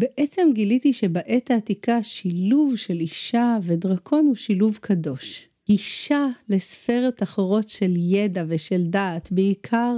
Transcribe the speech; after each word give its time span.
בעצם 0.00 0.42
גיליתי 0.54 0.92
שבעת 0.92 1.50
העתיקה 1.50 2.02
שילוב 2.02 2.76
של 2.76 3.00
אישה 3.00 3.58
ודרקון 3.62 4.26
הוא 4.26 4.34
שילוב 4.34 4.78
קדוש. 4.80 5.48
גישה 5.66 6.26
לספרת 6.48 7.22
אחרות 7.22 7.68
של 7.68 7.94
ידע 7.96 8.44
ושל 8.48 8.82
דעת, 8.84 9.32
בעיקר 9.32 9.94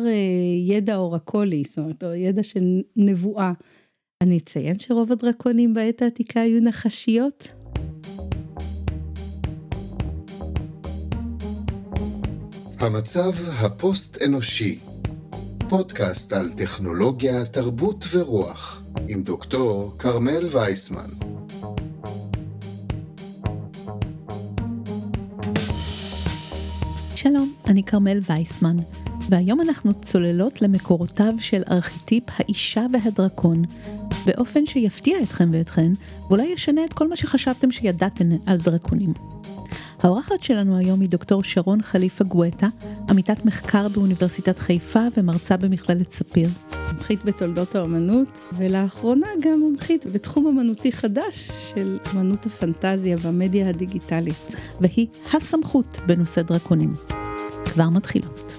ידע 0.67 0.97
אורקולי, 0.97 1.63
זאת 1.69 1.79
אומרת, 1.79 2.05
או 2.05 2.15
ידע 2.15 2.43
של 2.43 2.81
נבואה. 2.97 3.53
אני 4.23 4.39
אציין 4.39 4.79
שרוב 4.79 5.13
הדרקונים 5.13 5.75
בעת 5.75 6.03
העתיקה 6.03 6.41
היו 6.41 6.61
נחשיות. 6.61 7.49
המצב 12.79 13.33
הפוסט-אנושי, 13.61 14.79
פודקאסט 15.77 16.33
על 16.33 16.51
טכנולוגיה, 16.57 17.45
תרבות 17.45 18.05
ורוח, 18.11 18.83
עם 19.09 19.23
דוקטור 19.23 19.95
כרמל 19.99 20.49
וייסמן. 20.51 21.09
שלום, 27.17 27.55
אני 27.67 27.83
כרמל 27.83 28.21
וייסמן, 28.29 28.77
והיום 29.31 29.61
אנחנו 29.61 29.95
צוללות 29.95 30.63
למקורותיו 30.63 31.33
של 31.41 31.63
ארכיטיפ 31.71 32.25
האישה 32.29 32.87
והדרקון, 32.93 33.63
באופן 34.27 34.67
שיפתיע 34.67 35.23
אתכם 35.23 35.51
ואתכן, 35.53 35.93
ואולי 36.29 36.47
ישנה 36.47 36.85
את 36.85 36.93
כל 36.93 37.09
מה 37.09 37.17
שחשבתם 37.17 37.73
שידעתם 37.73 38.25
על 38.47 38.59
דרקונים. 38.59 39.13
האורחת 40.03 40.43
שלנו 40.43 40.77
היום 40.77 41.01
היא 41.01 41.09
דוקטור 41.09 41.43
שרון 41.45 41.83
חליפה 41.83 42.25
גואטה, 42.25 42.67
עמיתת 43.11 43.45
מחקר 43.45 43.89
באוניברסיטת 43.89 44.59
חיפה 44.59 45.01
ומרצה 45.17 45.57
במכללת 45.57 46.13
ספיר. 46.13 46.49
מומחית 46.93 47.25
בתולדות 47.25 47.75
האמנות, 47.75 48.41
ולאחרונה 48.57 49.27
גם 49.41 49.61
מומחית 49.61 50.07
בתחום 50.07 50.47
אמנותי 50.47 50.93
חדש 50.93 51.51
של 51.71 51.99
אמנות 52.15 52.47
הפנטזיה 52.47 53.17
והמדיה 53.21 53.69
הדיגיטלית. 53.69 54.55
והיא 54.81 55.07
הסמכות 55.33 55.99
בנושא 56.07 56.43
דרקונים. 56.43 56.95
כבר 57.65 57.89
מתחילות. 57.89 58.55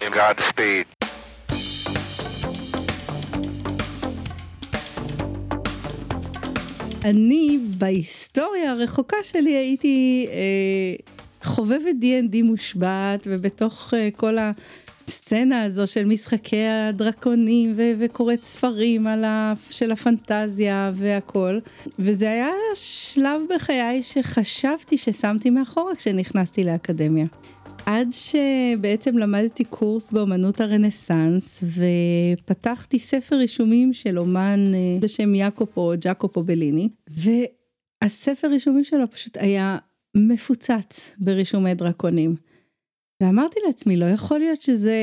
Godspeed. 0.00 0.95
אני 7.06 7.58
בהיסטוריה 7.78 8.72
הרחוקה 8.72 9.16
שלי 9.22 9.50
הייתי 9.50 10.26
אה, 10.30 11.04
חובבת 11.42 11.94
D&D 12.00 12.42
מושבעת 12.44 13.26
ובתוך 13.26 13.94
אה, 13.96 14.08
כל 14.16 14.36
הסצנה 15.08 15.62
הזו 15.62 15.86
של 15.86 16.04
משחקי 16.04 16.66
הדרקונים 16.66 17.72
ו- 17.76 17.92
וקוראת 17.98 18.44
ספרים 18.44 19.06
על 19.06 19.24
ה- 19.24 19.52
של 19.70 19.92
הפנטזיה 19.92 20.90
והכל 20.94 21.58
וזה 21.98 22.30
היה 22.30 22.48
שלב 22.74 23.40
בחיי 23.54 24.02
שחשבתי 24.02 24.98
ששמתי 24.98 25.50
מאחורה 25.50 25.96
כשנכנסתי 25.96 26.64
לאקדמיה. 26.64 27.26
עד 27.86 28.08
שבעצם 28.10 29.18
למדתי 29.18 29.64
קורס 29.64 30.10
באמנות 30.10 30.60
הרנסאנס 30.60 31.64
ופתחתי 31.64 32.98
ספר 32.98 33.36
רישומים 33.36 33.92
של 33.92 34.18
אומן 34.18 34.74
אה, 34.74 34.98
בשם 35.00 35.34
יעקופו 35.34 35.92
ג'קופו 36.00 36.42
בליני 36.42 36.88
והספר 37.08 38.48
רישומים 38.48 38.84
שלו 38.84 39.10
פשוט 39.10 39.36
היה 39.36 39.78
מפוצץ 40.16 41.16
ברישומי 41.18 41.74
דרקונים. 41.74 42.36
ואמרתי 43.22 43.60
לעצמי 43.66 43.96
לא 43.96 44.06
יכול 44.06 44.38
להיות 44.38 44.62
שזה 44.62 44.96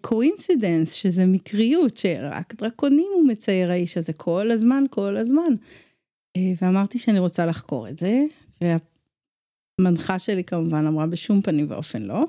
coincidence 0.00 0.92
שזה 0.92 1.26
מקריות 1.26 1.96
שרק 1.96 2.54
דרקונים 2.54 3.08
הוא 3.14 3.28
מצייר 3.28 3.70
האיש 3.70 3.98
הזה 3.98 4.12
כל 4.12 4.50
הזמן 4.50 4.84
כל 4.90 5.16
הזמן. 5.16 5.52
אה, 6.36 6.52
ואמרתי 6.62 6.98
שאני 6.98 7.18
רוצה 7.18 7.46
לחקור 7.46 7.88
את 7.88 7.98
זה. 7.98 8.24
המנחה 9.80 10.18
שלי 10.18 10.44
כמובן 10.44 10.86
אמרה 10.86 11.06
בשום 11.06 11.40
פנים 11.42 11.66
ואופן 11.68 12.02
לא. 12.02 12.24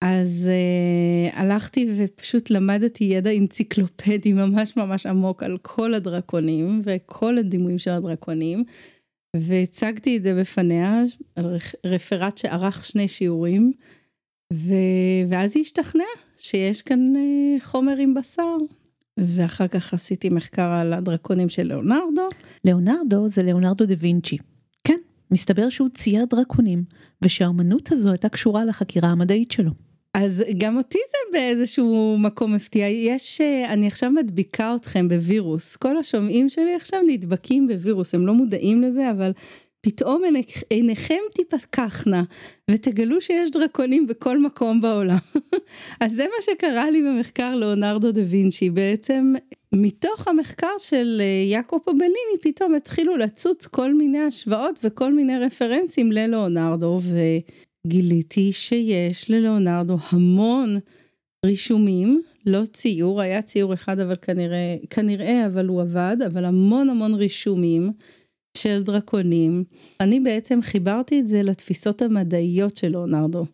אז 0.00 0.48
אה, 0.48 1.36
הלכתי 1.36 1.88
ופשוט 1.96 2.50
למדתי 2.50 3.04
ידע 3.04 3.36
אנציקלופדי 3.36 4.32
ממש 4.32 4.76
ממש 4.76 5.06
עמוק 5.06 5.42
על 5.42 5.58
כל 5.62 5.94
הדרקונים 5.94 6.82
וכל 6.84 7.38
הדימויים 7.38 7.78
של 7.78 7.90
הדרקונים 7.90 8.64
והצגתי 9.36 10.16
את 10.16 10.22
זה 10.22 10.40
בפניה 10.40 11.02
על 11.36 11.56
רפרט 11.86 12.38
שערך 12.38 12.84
שני 12.84 13.08
שיעורים 13.08 13.72
ו... 14.52 14.72
ואז 15.28 15.52
היא 15.56 15.62
השתכנעה 15.62 16.06
שיש 16.36 16.82
כאן 16.82 17.12
uh, 17.16 17.64
חומר 17.64 17.96
עם 17.96 18.14
בשר 18.14 18.56
ואחר 19.18 19.68
כך 19.68 19.94
עשיתי 19.94 20.28
מחקר 20.28 20.70
על 20.70 20.92
הדרקונים 20.92 21.48
של 21.48 21.62
ליאונרדו. 21.62 22.28
ליאונרדו 22.64 23.28
זה 23.28 23.42
ליאונרדו 23.42 23.86
דה 23.86 23.94
וינצ'י. 23.98 24.38
מסתבר 25.30 25.68
שהוא 25.68 25.88
צייר 25.88 26.24
דרקונים, 26.24 26.84
ושהאמנות 27.22 27.92
הזו 27.92 28.10
הייתה 28.10 28.28
קשורה 28.28 28.64
לחקירה 28.64 29.08
המדעית 29.08 29.50
שלו. 29.50 29.70
אז 30.14 30.44
גם 30.58 30.76
אותי 30.76 30.98
זה 31.10 31.38
באיזשהו 31.38 32.16
מקום 32.18 32.54
מפתיע, 32.54 32.88
יש, 32.88 33.40
אה, 33.40 33.72
אני 33.72 33.86
עכשיו 33.86 34.10
מדביקה 34.10 34.74
אתכם 34.74 35.08
בווירוס, 35.08 35.76
כל 35.76 35.96
השומעים 35.96 36.48
שלי 36.48 36.74
עכשיו 36.74 37.00
נדבקים 37.06 37.68
בווירוס, 37.68 38.14
הם 38.14 38.26
לא 38.26 38.34
מודעים 38.34 38.82
לזה, 38.82 39.10
אבל 39.10 39.32
פתאום 39.88 40.22
עיניכם 40.70 41.18
תיפקחנה 41.34 42.22
ותגלו 42.70 43.20
שיש 43.20 43.50
דרקונים 43.50 44.06
בכל 44.06 44.38
מקום 44.38 44.80
בעולם. 44.80 45.18
אז 46.00 46.12
זה 46.12 46.24
מה 46.24 46.42
שקרה 46.42 46.90
לי 46.90 47.02
במחקר 47.02 47.56
לאונרדו 47.56 48.12
דה 48.12 48.20
וינצ'י, 48.26 48.70
בעצם 48.70 49.34
מתוך 49.72 50.28
המחקר 50.28 50.78
של 50.78 51.20
אה, 51.20 51.50
יעקופו 51.50 51.92
בליני 51.92 52.38
פתאום 52.42 52.74
התחילו 52.74 53.16
לצוץ 53.16 53.66
כל 53.66 53.94
מיני 53.94 54.18
השוואות 54.18 54.78
וכל 54.84 55.12
מיני 55.12 55.38
רפרנסים 55.38 56.12
ללאונרדו 56.12 57.00
וגיליתי 57.86 58.52
שיש 58.52 59.30
ללאונרדו 59.30 59.96
המון 60.10 60.78
רישומים, 61.46 62.22
לא 62.46 62.64
ציור, 62.72 63.20
היה 63.20 63.42
ציור 63.42 63.74
אחד 63.74 64.00
אבל 64.00 64.16
כנראה, 64.22 64.76
כנראה 64.90 65.46
אבל 65.46 65.66
הוא 65.66 65.80
עבד, 65.80 66.16
אבל 66.26 66.44
המון 66.44 66.90
המון 66.90 67.14
רישומים. 67.14 67.92
של 68.58 68.82
דרקונים, 68.82 69.64
אני 70.00 70.20
בעצם 70.20 70.62
חיברתי 70.62 71.20
את 71.20 71.26
זה 71.26 71.42
לתפיסות 71.42 72.02
המדעיות 72.02 72.76
של 72.76 72.88
לאונרדו. 72.88 73.46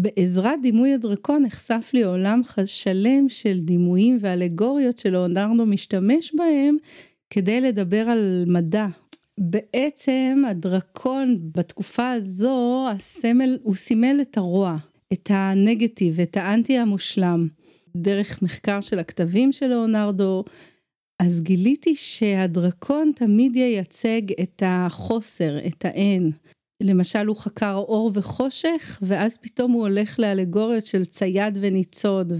בעזרת 0.00 0.58
דימוי 0.62 0.94
הדרקון 0.94 1.42
נחשף 1.42 1.90
לי 1.94 2.02
עולם 2.02 2.40
שלם 2.64 3.28
של 3.28 3.60
דימויים 3.60 4.18
ואלגוריות 4.20 4.98
שלאונרדו 4.98 5.66
משתמש 5.66 6.34
בהם 6.34 6.76
כדי 7.30 7.60
לדבר 7.60 8.10
על 8.10 8.44
מדע. 8.46 8.86
בעצם 9.38 10.42
הדרקון 10.48 11.38
בתקופה 11.56 12.10
הזו, 12.10 12.86
הסמל, 12.90 13.58
הוא 13.62 13.74
סימל 13.74 14.18
את 14.22 14.36
הרוע, 14.36 14.76
את 15.12 15.30
הנגטיב, 15.30 16.20
את 16.20 16.36
האנטי 16.36 16.78
המושלם. 16.78 17.48
דרך 17.96 18.42
מחקר 18.42 18.80
של 18.80 18.98
הכתבים 18.98 19.52
של 19.52 19.66
לאונרדו, 19.66 20.44
אז 21.20 21.40
גיליתי 21.42 21.94
שהדרקון 21.94 23.12
תמיד 23.16 23.56
ייצג 23.56 24.22
את 24.42 24.62
החוסר, 24.66 25.66
את 25.66 25.84
האין. 25.84 26.30
למשל 26.82 27.26
הוא 27.26 27.36
חקר 27.36 27.74
אור 27.74 28.10
וחושך 28.14 28.98
ואז 29.02 29.36
פתאום 29.36 29.72
הוא 29.72 29.82
הולך 29.82 30.18
לאלגוריות 30.18 30.84
של 30.84 31.04
צייד 31.04 31.58
וניצוד 31.60 32.32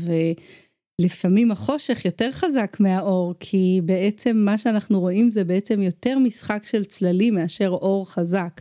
ולפעמים 1.00 1.50
החושך 1.50 2.04
יותר 2.04 2.32
חזק 2.32 2.76
מהאור 2.80 3.34
כי 3.40 3.80
בעצם 3.84 4.36
מה 4.36 4.58
שאנחנו 4.58 5.00
רואים 5.00 5.30
זה 5.30 5.44
בעצם 5.44 5.82
יותר 5.82 6.18
משחק 6.18 6.62
של 6.66 6.84
צללים 6.84 7.34
מאשר 7.34 7.68
אור 7.68 8.10
חזק. 8.10 8.60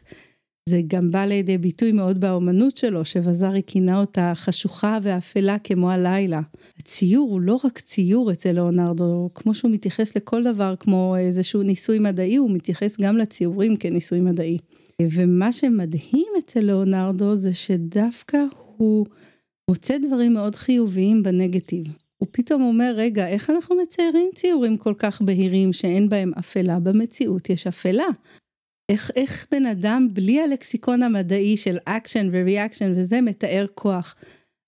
זה 0.69 0.81
גם 0.87 1.11
בא 1.11 1.25
לידי 1.25 1.57
ביטוי 1.57 1.91
מאוד 1.91 2.21
באומנות 2.21 2.77
שלו, 2.77 3.05
שווזרי 3.05 3.61
כינה 3.67 3.99
אותה 3.99 4.31
חשוכה 4.35 4.97
ואפלה 5.01 5.57
כמו 5.63 5.91
הלילה. 5.91 6.41
הציור 6.79 7.31
הוא 7.31 7.41
לא 7.41 7.59
רק 7.63 7.79
ציור 7.79 8.31
אצל 8.31 8.51
לאונרדו, 8.51 9.29
כמו 9.35 9.55
שהוא 9.55 9.71
מתייחס 9.71 10.15
לכל 10.15 10.43
דבר 10.43 10.75
כמו 10.79 11.15
איזשהו 11.19 11.63
ניסוי 11.63 11.99
מדעי, 11.99 12.35
הוא 12.35 12.51
מתייחס 12.51 12.99
גם 13.01 13.17
לציורים 13.17 13.77
כניסוי 13.77 14.19
מדעי. 14.19 14.57
ומה 15.01 15.53
שמדהים 15.53 16.27
אצל 16.39 16.59
לאונרדו 16.59 17.35
זה 17.35 17.53
שדווקא 17.53 18.37
הוא 18.77 19.05
מוצא 19.69 19.97
דברים 19.97 20.33
מאוד 20.33 20.55
חיוביים 20.55 21.23
בנגטיב. 21.23 21.85
הוא 22.17 22.27
פתאום 22.31 22.61
אומר, 22.61 22.93
רגע, 22.95 23.27
איך 23.27 23.49
אנחנו 23.49 23.75
מציירים 23.75 24.29
ציורים 24.35 24.77
כל 24.77 24.93
כך 24.97 25.21
בהירים 25.21 25.73
שאין 25.73 26.09
בהם 26.09 26.31
אפלה? 26.39 26.79
במציאות 26.79 27.49
יש 27.49 27.67
אפלה. 27.67 28.07
איך, 28.89 29.45
בן 29.51 29.65
אדם 29.65 30.07
בלי 30.13 30.41
הלקסיקון 30.41 31.03
המדעי 31.03 31.57
של 31.57 31.77
action 31.85 32.29
ו 32.31 32.38
reaction 32.38 32.93
וזה 32.95 33.21
מתאר 33.21 33.65
כוח. 33.75 34.15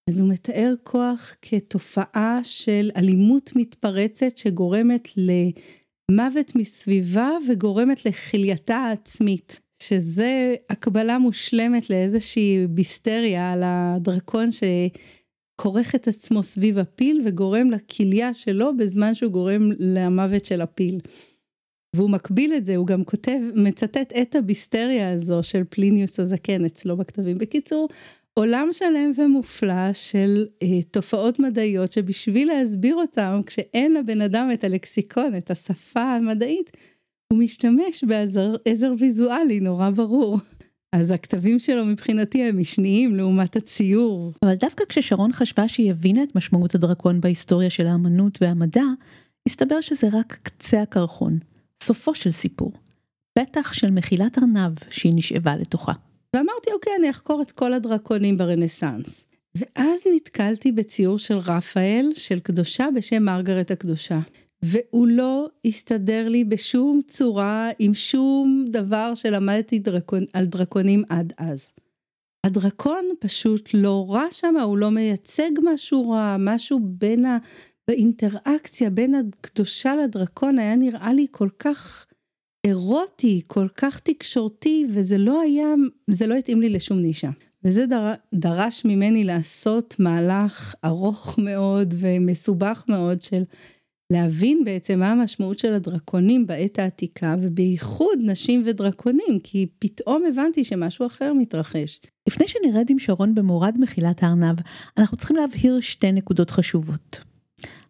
אז 0.09 0.19
הוא 0.19 0.29
מתאר 0.29 0.73
כוח 0.83 1.35
כתופעה 1.41 2.39
של 2.43 2.91
אלימות 2.97 3.51
מתפרצת 3.55 4.37
שגורמת 4.37 5.07
למוות 5.17 6.55
מסביבה 6.55 7.29
וגורמת 7.49 8.05
לכלייתה 8.05 8.75
העצמית. 8.75 9.61
שזה 9.83 10.55
הקבלה 10.69 11.17
מושלמת 11.17 11.89
לאיזושהי 11.89 12.67
ביסטריה 12.67 13.51
על 13.51 13.63
הדרקון 13.65 14.51
ש... 14.51 14.63
כורך 15.61 15.95
את 15.95 16.07
עצמו 16.07 16.43
סביב 16.43 16.77
הפיל 16.77 17.21
וגורם 17.25 17.71
לכליה 17.71 18.33
שלו 18.33 18.77
בזמן 18.77 19.15
שהוא 19.15 19.31
גורם 19.31 19.61
למוות 19.79 20.45
של 20.45 20.61
הפיל. 20.61 20.99
והוא 21.95 22.09
מקביל 22.09 22.53
את 22.53 22.65
זה, 22.65 22.75
הוא 22.75 22.87
גם 22.87 23.03
כותב, 23.03 23.39
מצטט 23.55 24.13
את 24.21 24.35
הביסטריה 24.35 25.11
הזו 25.11 25.43
של 25.43 25.63
פליניוס 25.69 26.19
הזקן 26.19 26.65
אצלו 26.65 26.97
בכתבים. 26.97 27.37
בקיצור, 27.37 27.89
עולם 28.33 28.69
שלם 28.71 29.11
ומופלא 29.17 29.93
של 29.93 30.45
אה, 30.63 30.83
תופעות 30.91 31.39
מדעיות 31.39 31.91
שבשביל 31.91 32.47
להסביר 32.47 32.95
אותם, 32.95 33.41
כשאין 33.45 33.93
לבן 33.93 34.21
אדם 34.21 34.49
את 34.53 34.63
הלקסיקון, 34.63 35.37
את 35.37 35.51
השפה 35.51 36.03
המדעית, 36.03 36.71
הוא 37.33 37.39
משתמש 37.39 38.03
בעזר 38.03 38.93
ויזואלי 38.99 39.59
נורא 39.59 39.89
ברור. 39.89 40.37
אז 40.95 41.11
הכתבים 41.11 41.59
שלו 41.59 41.85
מבחינתי 41.85 42.43
הם 42.43 42.59
משניים 42.59 43.15
לעומת 43.15 43.55
הציור. 43.55 44.33
אבל 44.43 44.53
דווקא 44.53 44.83
כששרון 44.89 45.33
חשבה 45.33 45.67
שהיא 45.67 45.91
הבינה 45.91 46.23
את 46.23 46.35
משמעות 46.35 46.75
הדרקון 46.75 47.21
בהיסטוריה 47.21 47.69
של 47.69 47.87
האמנות 47.87 48.37
והמדע, 48.41 48.83
הסתבר 49.47 49.81
שזה 49.81 50.07
רק 50.13 50.39
קצה 50.43 50.81
הקרחון, 50.81 51.39
סופו 51.81 52.15
של 52.15 52.31
סיפור. 52.31 52.71
פתח 53.33 53.73
של 53.73 53.91
מחילת 53.91 54.37
ארנב 54.37 54.73
שהיא 54.89 55.13
נשאבה 55.15 55.55
לתוכה. 55.55 55.93
ואמרתי 56.33 56.71
אוקיי 56.73 56.93
אני 56.99 57.09
אחקור 57.09 57.41
את 57.41 57.51
כל 57.51 57.73
הדרקונים 57.73 58.37
ברנסאנס. 58.37 59.27
ואז 59.55 59.99
נתקלתי 60.15 60.71
בציור 60.71 61.19
של 61.19 61.37
רפאל 61.37 62.11
של 62.15 62.39
קדושה 62.39 62.87
בשם 62.95 63.23
מרגרט 63.23 63.71
הקדושה. 63.71 64.19
והוא 64.63 65.07
לא 65.07 65.49
הסתדר 65.65 66.29
לי 66.29 66.43
בשום 66.43 67.01
צורה 67.07 67.69
עם 67.79 67.93
שום 67.93 68.65
דבר 68.69 69.15
שלמדתי 69.15 69.79
דרקון, 69.79 70.23
על 70.33 70.45
דרקונים 70.45 71.03
עד 71.09 71.33
אז. 71.37 71.71
הדרקון 72.43 73.05
פשוט 73.19 73.69
לא 73.73 74.05
רע 74.09 74.25
שם, 74.31 74.55
הוא 74.57 74.77
לא 74.77 74.91
מייצג 74.91 75.51
משהו 75.73 76.09
רע, 76.09 76.35
משהו 76.39 76.79
בין 76.83 77.25
ה... 77.25 77.37
באינטראקציה 77.91 78.89
בין 78.89 79.15
הקדושה 79.15 79.95
לדרקון 79.95 80.59
היה 80.59 80.75
נראה 80.75 81.13
לי 81.13 81.27
כל 81.31 81.49
כך 81.59 82.05
אירוטי, 82.67 83.41
כל 83.47 83.67
כך 83.77 83.99
תקשורתי, 83.99 84.85
וזה 84.89 85.17
לא 85.17 85.41
היה, 85.41 85.67
זה 86.09 86.27
לא 86.27 86.35
התאים 86.35 86.61
לי 86.61 86.69
לשום 86.69 86.99
נישה. 86.99 87.29
וזה 87.63 87.85
דר, 87.85 88.13
דרש 88.33 88.85
ממני 88.85 89.23
לעשות 89.23 89.95
מהלך 89.99 90.75
ארוך 90.85 91.39
מאוד 91.39 91.93
ומסובך 91.97 92.83
מאוד 92.89 93.21
של 93.21 93.43
להבין 94.13 94.63
בעצם 94.63 94.99
מה 94.99 95.09
המשמעות 95.09 95.59
של 95.59 95.73
הדרקונים 95.73 96.47
בעת 96.47 96.79
העתיקה, 96.79 97.35
ובייחוד 97.39 98.19
נשים 98.21 98.63
ודרקונים, 98.65 99.39
כי 99.43 99.67
פתאום 99.79 100.23
הבנתי 100.29 100.63
שמשהו 100.63 101.05
אחר 101.05 101.33
מתרחש. 101.33 102.01
לפני 102.27 102.47
שנרד 102.47 102.89
עם 102.89 102.99
שרון 102.99 103.35
במורד 103.35 103.75
מחילת 103.79 104.23
הארנב, 104.23 104.55
אנחנו 104.97 105.17
צריכים 105.17 105.37
להבהיר 105.37 105.79
שתי 105.79 106.11
נקודות 106.11 106.49
חשובות. 106.49 107.30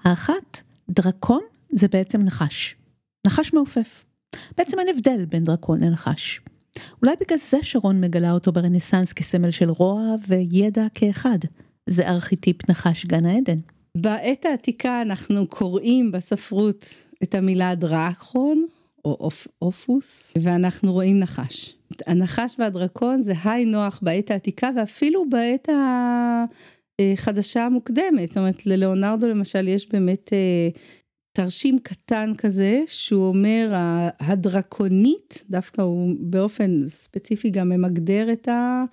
האחת, 0.03 0.61
דרקון 0.89 1.41
זה 1.71 1.87
בעצם 1.87 2.21
נחש. 2.21 2.75
נחש 3.27 3.53
מעופף. 3.53 4.05
בעצם 4.57 4.79
אין 4.79 4.87
הבדל 4.89 5.25
בין 5.25 5.43
דרקון 5.43 5.83
לנחש. 5.83 6.41
אולי 7.01 7.15
בגלל 7.21 7.37
זה 7.37 7.57
שרון 7.61 8.01
מגלה 8.01 8.31
אותו 8.31 8.51
ברנסאנס 8.51 9.13
כסמל 9.13 9.51
של 9.51 9.69
רוע 9.69 10.15
וידע 10.27 10.85
כאחד. 10.95 11.39
זה 11.89 12.09
ארכיטיפ 12.09 12.69
נחש 12.69 13.05
גן 13.05 13.25
העדן. 13.25 13.59
בעת 13.97 14.45
העתיקה 14.45 15.01
אנחנו 15.01 15.47
קוראים 15.47 16.11
בספרות 16.11 16.85
את 17.23 17.35
המילה 17.35 17.75
דרקון 17.75 18.65
או 19.05 19.17
אופ, 19.19 19.47
אופוס 19.61 20.33
ואנחנו 20.41 20.93
רואים 20.93 21.19
נחש. 21.19 21.75
הנחש 22.07 22.55
והדרקון 22.59 23.23
זה 23.23 23.33
היי 23.43 23.65
נוח 23.65 23.99
בעת 24.01 24.31
העתיקה 24.31 24.69
ואפילו 24.75 25.29
בעת 25.29 25.69
החדשה 27.13 27.65
המוקדמת. 27.65 28.27
זאת 28.27 28.37
אומרת 28.37 28.65
ללאונרדו 28.65 29.27
למשל 29.27 29.67
יש 29.67 29.89
באמת 29.89 30.33
אה, 30.33 30.69
תרשים 31.37 31.79
קטן 31.79 32.33
כזה 32.37 32.83
שהוא 32.87 33.27
אומר 33.27 33.71
הדרקונית 34.19 35.43
דווקא 35.49 35.81
הוא 35.81 36.15
באופן 36.19 36.87
ספציפי 36.87 37.49
גם 37.49 37.69
ממגדר 37.69 38.31
את 38.33 38.47
ה... 38.47 38.83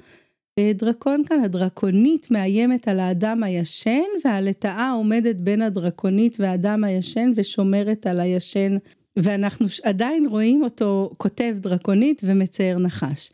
דרקון 0.75 1.25
כאן, 1.25 1.45
הדרקונית 1.45 2.31
מאיימת 2.31 2.89
על 2.89 3.01
האדם 3.01 3.43
הישן 3.43 4.05
והלטאה 4.25 4.91
עומדת 4.91 5.37
בין 5.37 5.63
הדרקונית 5.63 6.37
והאדם 6.41 6.85
הישן 6.85 7.33
ושומרת 7.37 8.07
על 8.07 8.21
הישן 8.21 8.77
ואנחנו 9.17 9.67
עדיין 9.83 10.27
רואים 10.29 10.63
אותו 10.63 11.11
כותב 11.17 11.57
דרקונית 11.61 12.23
ומצייר 12.25 12.79
נחש. 12.79 13.31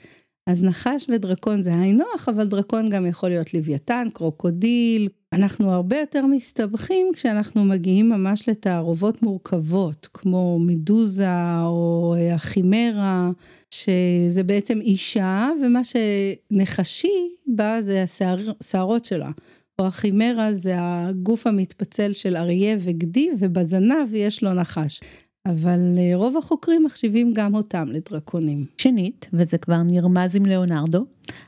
אז 0.47 0.65
נחש 0.65 1.07
ודרקון 1.09 1.63
זה 1.63 1.81
היינו 1.81 2.05
הך, 2.15 2.29
אבל 2.29 2.49
דרקון 2.49 2.91
גם 2.91 3.07
יכול 3.07 3.29
להיות 3.29 3.55
לוויתן, 3.55 4.07
קרוקודיל. 4.13 5.09
אנחנו 5.33 5.71
הרבה 5.71 6.01
יותר 6.01 6.27
מסתבכים 6.27 7.07
כשאנחנו 7.15 7.65
מגיעים 7.65 8.09
ממש 8.09 8.49
לתערובות 8.49 9.23
מורכבות, 9.23 10.09
כמו 10.15 10.59
מדוזה 10.61 11.61
או 11.61 12.15
החימרה, 12.35 13.31
שזה 13.71 14.43
בעצם 14.43 14.81
אישה, 14.81 15.51
ומה 15.63 15.81
שנחשי 15.85 17.29
בה 17.47 17.83
זה 17.83 18.05
השערות 18.05 19.05
שלה. 19.05 19.31
או 19.79 19.87
החימרה 19.87 20.55
זה 20.55 20.75
הגוף 20.79 21.47
המתפצל 21.47 22.13
של 22.13 22.37
אריה 22.37 22.77
וגדי, 22.81 23.31
ובזנב 23.39 24.15
יש 24.15 24.43
לו 24.43 24.55
נחש. 24.55 25.01
אבל 25.47 25.99
אה, 25.99 26.11
רוב 26.15 26.37
החוקרים 26.37 26.85
מחשיבים 26.85 27.35
גם 27.35 27.55
אותם 27.55 27.89
לדרקונים. 27.89 28.67
שנית, 28.79 29.29
וזה 29.33 29.59
כבר 29.59 29.83
נרמז 29.83 30.37
עם 30.37 30.47
ליאונרדו, 30.47 31.07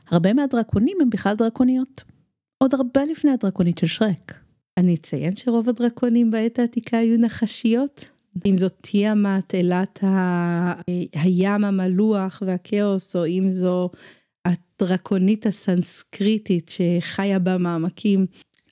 הרבה 0.09 0.33
מהדרקונים 0.33 0.97
הם 1.01 1.09
בכלל 1.09 1.35
דרקוניות. 1.35 2.03
עוד 2.57 2.73
הרבה 2.73 3.05
לפני 3.11 3.31
הדרקונית 3.31 3.77
של 3.77 3.87
שרק. 3.87 4.33
אני 4.77 4.95
אציין 4.95 5.35
שרוב 5.35 5.69
הדרקונים 5.69 6.31
בעת 6.31 6.59
העתיקה 6.59 6.97
היו 6.97 7.17
נחשיות. 7.17 8.09
אם 8.45 8.57
זאת 8.57 8.73
תיאמת, 8.81 9.55
אלת 9.55 10.03
ה... 10.03 10.81
הים 11.13 11.63
המלוח 11.63 12.43
והכאוס, 12.45 13.15
או 13.15 13.25
אם 13.25 13.51
זו 13.51 13.89
הדרקונית 14.45 15.45
הסנסקריטית 15.45 16.69
שחיה 16.69 17.39
במעמקים. 17.39 18.25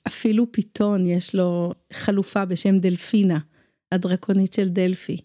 אפילו 0.06 0.52
פיתון 0.52 1.06
יש 1.06 1.34
לו 1.34 1.72
חלופה 1.92 2.44
בשם 2.44 2.78
דלפינה. 2.78 3.38
הדרקונית 3.92 4.52
של 4.52 4.68
דלפי. 4.68 5.16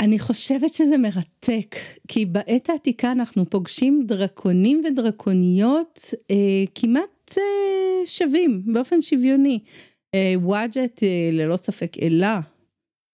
אני 0.00 0.18
חושבת 0.18 0.74
שזה 0.74 0.98
מרתק, 0.98 1.76
כי 2.08 2.26
בעת 2.26 2.70
העתיקה 2.70 3.12
אנחנו 3.12 3.50
פוגשים 3.50 4.04
דרקונים 4.06 4.82
ודרקוניות 4.84 6.00
אה, 6.30 6.64
כמעט 6.74 7.38
אה, 7.38 8.06
שווים, 8.06 8.62
באופן 8.66 9.02
שוויוני. 9.02 9.58
אה, 10.14 10.34
וואג'ט 10.36 11.02
אה, 11.02 11.30
ללא 11.32 11.56
ספק 11.56 11.92
אלה. 12.02 12.40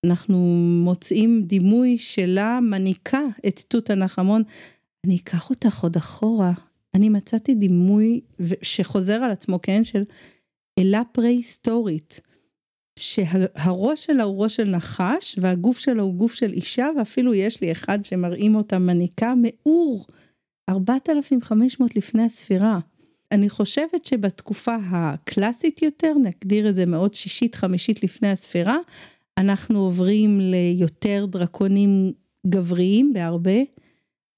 אנחנו 0.07 0.39
מוצאים 0.85 1.43
דימוי 1.43 1.99
שלה 1.99 2.59
מניקה 2.63 3.23
את 3.49 3.61
תות 3.69 3.91
הנחמון. 3.91 4.43
אני 5.07 5.17
אקח 5.17 5.51
אותך 5.51 5.83
עוד 5.83 5.97
אחורה. 5.97 6.53
אני 6.95 7.09
מצאתי 7.09 7.55
דימוי 7.55 8.21
שחוזר 8.63 9.15
על 9.15 9.31
עצמו, 9.31 9.59
כן? 9.63 9.85
של 9.85 10.03
אלה 10.79 11.03
פרה-היסטורית. 11.13 12.21
שהראש 12.99 14.07
שלה 14.07 14.25
הוא 14.25 14.43
ראש 14.43 14.57
של 14.57 14.65
נחש 14.65 15.37
והגוף 15.41 15.79
שלה 15.79 16.03
הוא 16.03 16.15
גוף 16.15 16.35
של 16.35 16.53
אישה 16.53 16.89
ואפילו 16.99 17.35
יש 17.35 17.61
לי 17.61 17.73
אחד 17.73 18.05
שמראים 18.05 18.55
אותה 18.55 18.79
מניקה 18.79 19.35
מאור 19.37 20.07
4500 20.69 21.97
לפני 21.97 22.23
הספירה. 22.23 22.79
אני 23.33 23.49
חושבת 23.49 24.05
שבתקופה 24.05 24.77
הקלאסית 24.91 25.83
יותר, 25.83 26.13
נגדיר 26.23 26.69
את 26.69 26.75
זה 26.75 26.87
מאוד 26.87 27.15
שישית 27.15 27.55
חמישית 27.55 28.03
לפני 28.03 28.31
הספירה, 28.31 28.77
אנחנו 29.39 29.79
עוברים 29.79 30.41
ליותר 30.41 31.27
דרקונים 31.29 32.13
גבריים 32.47 33.13
בהרבה. 33.13 33.61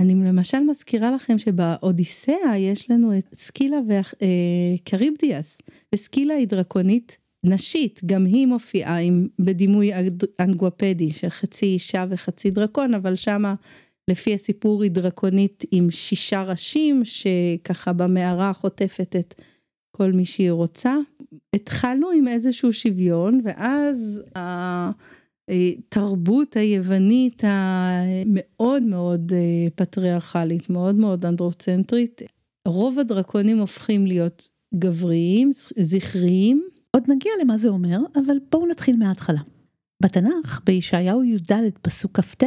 אני 0.01 0.15
למשל 0.15 0.61
מזכירה 0.61 1.11
לכם 1.11 1.39
שבאודיסאה 1.39 2.59
יש 2.59 2.91
לנו 2.91 3.19
את 3.19 3.35
סקילה 3.35 3.77
וקריבדיאס, 3.89 5.59
אה, 5.61 5.75
וסקילה 5.95 6.35
היא 6.35 6.49
דרקונית 6.49 7.19
נשית, 7.49 8.01
גם 8.07 8.25
היא 8.25 8.47
מופיעה 8.47 8.99
עם, 8.99 9.29
בדימוי 9.39 9.91
אנגואפדי 10.41 11.11
של 11.11 11.29
חצי 11.29 11.67
אישה 11.67 12.05
וחצי 12.09 12.51
דרקון, 12.51 12.95
אבל 12.95 13.17
שמה 13.17 13.55
לפי 14.09 14.35
הסיפור 14.35 14.83
היא 14.83 14.91
דרקונית 14.91 15.65
עם 15.71 15.91
שישה 15.91 16.43
ראשים, 16.43 17.03
שככה 17.05 17.93
במערה 17.93 18.53
חוטפת 18.53 19.17
את 19.21 19.35
כל 19.97 20.13
מי 20.13 20.25
שהיא 20.25 20.51
רוצה. 20.51 20.97
התחלנו 21.55 22.11
עם 22.11 22.29
איזשהו 22.29 22.73
שוויון, 22.73 23.41
ואז 23.45 24.23
התרבות 25.49 26.57
היוונית 26.57 27.43
המאוד 27.47 28.83
מאוד 28.83 29.33
אה, 29.33 29.71
פטריארכלית, 29.75 30.71
מאוד 30.71 30.95
מאוד 30.95 31.27
אנדרוצנטרית, 31.27 32.23
רוב 32.69 32.99
הדרקונים 32.99 33.59
הופכים 33.59 34.07
להיות 34.07 34.49
גבריים, 34.75 35.51
זכריים, 35.79 36.69
עוד 36.99 37.11
נגיע 37.11 37.33
למה 37.43 37.59
זה 37.59 37.69
אומר, 37.69 37.99
אבל 38.15 38.37
בואו 38.53 38.67
נתחיל 38.67 38.97
מההתחלה. 38.97 39.41
בתנ"ך, 40.03 40.61
בישעיהו 40.65 41.25
י"ד 41.25 41.53
פסוק 41.83 42.21
כ"ט, 42.21 42.45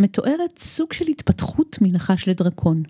מתוארת 0.00 0.58
סוג 0.58 0.92
של 0.92 1.06
התפתחות 1.06 1.78
מנחש 1.80 2.28
לדרקון. 2.28 2.82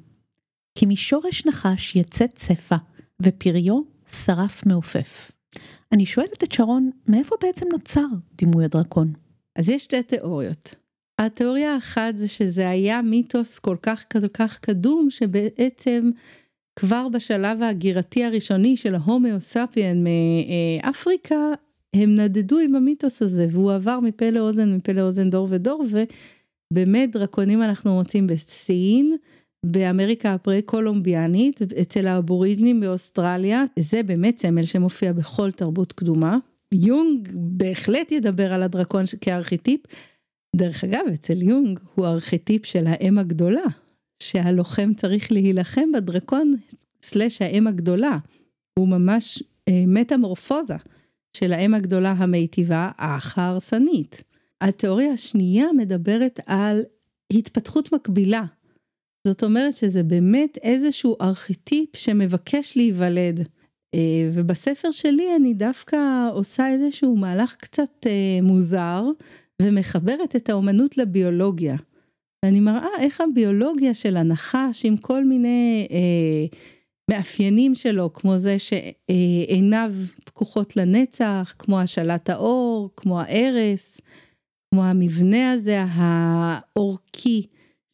כי 0.79 0.87
משורש 0.87 1.47
נחש 1.47 1.97
יצא 1.97 2.27
צפה, 2.35 2.77
ופריו 3.23 3.81
שרף 4.13 4.67
מעופף. 4.67 5.33
אני 5.93 6.07
שואלת 6.07 6.45
את 6.45 6.53
שרון, 6.53 6.91
מאיפה 7.09 7.37
בעצם 7.41 7.67
נוצר 7.73 8.07
דימוי 8.35 8.65
הדרקון? 8.65 9.13
אז 9.57 9.69
יש 9.69 9.85
שתי 9.85 10.03
תיאוריות. 10.03 10.75
התיאוריה 11.19 11.75
האחת 11.75 12.17
זה 12.17 12.29
שזה 12.29 12.69
היה 12.69 13.03
מיתוס 13.03 13.59
כל 13.59 13.77
כך 13.83 14.05
כל 14.13 14.29
כך 14.29 14.59
קדום 14.59 15.11
שבעצם 15.11 16.11
כבר 16.79 17.09
בשלב 17.09 17.63
ההגירתי 17.63 18.25
הראשוני 18.25 18.77
של 18.77 18.95
ההומיאו 18.95 19.41
ספיאן 19.41 20.05
מאפריקה 20.05 21.53
הם 21.97 22.17
נדדו 22.17 22.59
עם 22.59 22.75
המיתוס 22.75 23.23
הזה 23.23 23.47
והוא 23.51 23.73
עבר 23.73 24.01
מפה 24.01 24.31
לאוזן 24.31 24.77
מפה 24.77 24.93
לאוזן 24.93 25.31
דור 25.31 25.47
ודור 25.51 25.85
ובאמת 26.73 27.13
דרקונים 27.13 27.63
אנחנו 27.63 27.95
מוצאים 27.95 28.27
בסין. 28.27 29.17
באמריקה 29.67 30.35
הפרה 30.35 30.63
קולומביאנית 30.65 31.63
אצל 31.63 32.07
האבוריג'נים 32.07 32.81
באוסטרליה 32.81 33.65
זה 33.79 34.03
באמת 34.03 34.39
סמל 34.39 34.65
שמופיע 34.65 35.13
בכל 35.13 35.51
תרבות 35.51 35.93
קדומה. 35.93 36.39
יונג 36.75 37.29
בהחלט 37.35 38.13
ידבר 38.13 38.53
על 38.53 38.63
הדרקון 38.63 39.05
כארכיטיפ. 39.21 39.81
דרך 40.57 40.85
אגב 40.85 41.01
אצל 41.15 41.43
יונג 41.43 41.81
הוא 41.95 42.07
ארכיטיפ 42.07 42.67
של 42.67 42.87
האם 42.87 43.19
הגדולה 43.19 43.65
שהלוחם 44.31 44.95
צריך 44.95 45.33
להילחם 45.33 45.93
בדרקון 45.95 46.55
סלש 47.03 47.43
האם 47.43 47.67
הגדולה. 47.67 48.19
הוא 48.79 48.89
ממש 48.89 49.43
אה, 49.69 49.85
מטמורפוזה 49.87 50.77
של 51.37 51.53
האם 51.53 51.75
הגדולה 51.75 52.11
המיטיבה 52.13 52.91
ההרסנית. 52.99 54.23
התיאוריה 54.61 55.13
השנייה 55.13 55.67
מדברת 55.77 56.41
על 56.47 56.83
התפתחות 57.33 57.93
מקבילה. 57.93 58.45
זאת 59.27 59.45
אומרת 59.45 59.77
שזה 59.77 60.03
באמת 60.03 60.59
איזשהו 60.63 61.17
ארכיטיפ 61.21 61.97
שמבקש 61.97 62.77
להיוולד. 62.77 63.49
אה, 63.95 64.31
ובספר 64.33 64.91
שלי 64.91 65.37
אני 65.37 65.55
דווקא 65.55 66.29
עושה 66.33 66.69
איזשהו 66.69 67.17
מהלך 67.17 67.57
קצת 67.57 68.07
אה, 68.07 68.39
מוזר 68.43 69.05
ומחברת 69.63 70.37
את 70.37 70.49
האומנות 70.49 70.99
לביולוגיה. 70.99 71.77
ואני 72.45 72.61
מראה 72.61 72.89
איך 72.99 73.21
הביולוגיה 73.21 73.95
של 73.95 74.17
הנחש 74.17 74.85
עם 74.85 74.97
כל 74.97 75.25
מיני 75.25 75.89
אה, 75.91 76.59
מאפיינים 77.11 77.75
שלו, 77.75 78.13
כמו 78.13 78.39
זה 78.39 78.57
שעיניו 78.59 79.95
פקוחות 80.25 80.77
לנצח, 80.77 81.55
כמו 81.59 81.81
השלט 81.81 82.31
האור, 82.31 82.91
כמו 82.97 83.21
הארס, 83.21 84.01
כמו 84.75 84.85
המבנה 84.85 85.53
הזה 85.53 85.85
האורכי, 85.89 87.47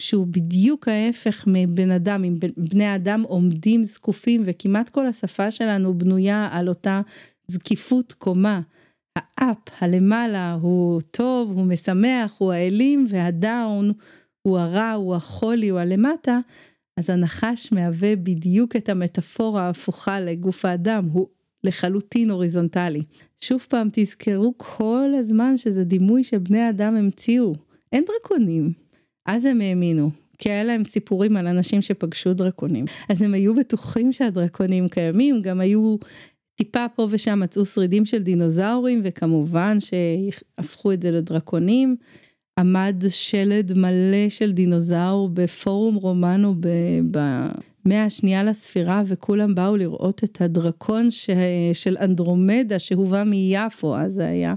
שהוא 0.02 0.26
בדיוק 0.26 0.88
ההפך 0.88 1.44
מבן 1.46 1.90
אדם, 1.90 2.24
אם 2.24 2.38
בני 2.56 2.94
אדם 2.94 3.22
עומדים 3.22 3.84
זקופים 3.84 4.42
וכמעט 4.44 4.88
כל 4.88 5.06
השפה 5.06 5.50
שלנו 5.50 5.98
בנויה 5.98 6.48
על 6.52 6.68
אותה 6.68 7.00
זקיפות 7.48 8.12
קומה. 8.12 8.60
האפ, 9.18 9.58
הלמעלה, 9.80 10.52
הוא 10.52 11.00
טוב, 11.00 11.50
הוא 11.50 11.64
משמח, 11.64 12.34
הוא 12.38 12.52
האלים, 12.52 13.06
והדאון 13.08 13.92
הוא 14.42 14.58
הרע, 14.58 14.92
הוא 14.92 15.14
החולי, 15.14 15.68
הוא 15.68 15.78
הלמטה, 15.78 16.38
אז 16.96 17.10
הנחש 17.10 17.72
מהווה 17.72 18.16
בדיוק 18.16 18.76
את 18.76 18.88
המטאפורה 18.88 19.62
ההפוכה 19.62 20.20
לגוף 20.20 20.64
האדם, 20.64 21.06
הוא 21.12 21.28
לחלוטין 21.64 22.30
הוריזונטלי. 22.30 23.02
שוב 23.40 23.66
פעם 23.68 23.88
תזכרו 23.92 24.54
כל 24.56 25.10
הזמן 25.18 25.56
שזה 25.56 25.84
דימוי 25.84 26.24
שבני 26.24 26.70
אדם 26.70 26.96
המציאו, 26.96 27.52
אין 27.92 28.04
דרקונים. 28.06 28.72
אז 29.26 29.44
הם 29.44 29.60
האמינו, 29.60 30.10
כי 30.38 30.50
היה 30.50 30.64
להם 30.64 30.84
סיפורים 30.84 31.36
על 31.36 31.46
אנשים 31.46 31.82
שפגשו 31.82 32.34
דרקונים. 32.34 32.84
אז 33.08 33.22
הם 33.22 33.34
היו 33.34 33.54
בטוחים 33.54 34.12
שהדרקונים 34.12 34.88
קיימים, 34.88 35.42
גם 35.42 35.60
היו 35.60 35.96
טיפה 36.54 36.86
פה 36.94 37.08
ושם 37.10 37.40
מצאו 37.40 37.66
שרידים 37.66 38.06
של 38.06 38.22
דינוזאורים, 38.22 39.00
וכמובן 39.04 39.76
שהפכו 39.80 40.92
את 40.92 41.02
זה 41.02 41.10
לדרקונים. 41.10 41.96
עמד 42.58 43.04
שלד 43.08 43.72
מלא 43.72 44.28
של 44.28 44.52
דינוזאור 44.52 45.28
בפורום 45.28 45.94
רומנו 45.94 46.54
במאה 47.10 48.04
השנייה 48.04 48.44
לספירה 48.44 49.02
וכולם 49.06 49.54
באו 49.54 49.76
לראות 49.76 50.24
את 50.24 50.40
הדרקון 50.40 51.10
ש... 51.10 51.30
של 51.72 51.96
אנדרומדה 52.00 52.78
שהובא 52.78 53.24
מיפו 53.24 53.96
אז 53.96 54.12
זה 54.12 54.28
היה 54.28 54.54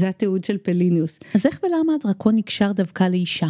זה 0.00 0.08
התיעוד 0.08 0.44
של 0.44 0.58
פליניוס. 0.58 1.18
אז 1.34 1.46
איך 1.46 1.60
ולמה 1.62 1.92
הדרקון 1.94 2.34
נקשר 2.34 2.72
דווקא 2.72 3.04
לאישה? 3.04 3.48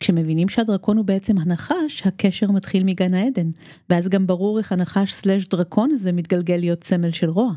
כשמבינים 0.00 0.48
שהדרקון 0.48 0.96
הוא 0.96 1.04
בעצם 1.04 1.38
הנחש, 1.38 2.02
הקשר 2.04 2.50
מתחיל 2.50 2.84
מגן 2.84 3.14
העדן, 3.14 3.50
ואז 3.90 4.08
גם 4.08 4.26
ברור 4.26 4.58
איך 4.58 4.72
הנחש 4.72 5.12
סלש 5.12 5.44
דרקון 5.44 5.90
הזה 5.90 6.12
מתגלגל 6.12 6.56
להיות 6.56 6.84
סמל 6.84 7.10
של 7.10 7.30
רוע. 7.30 7.52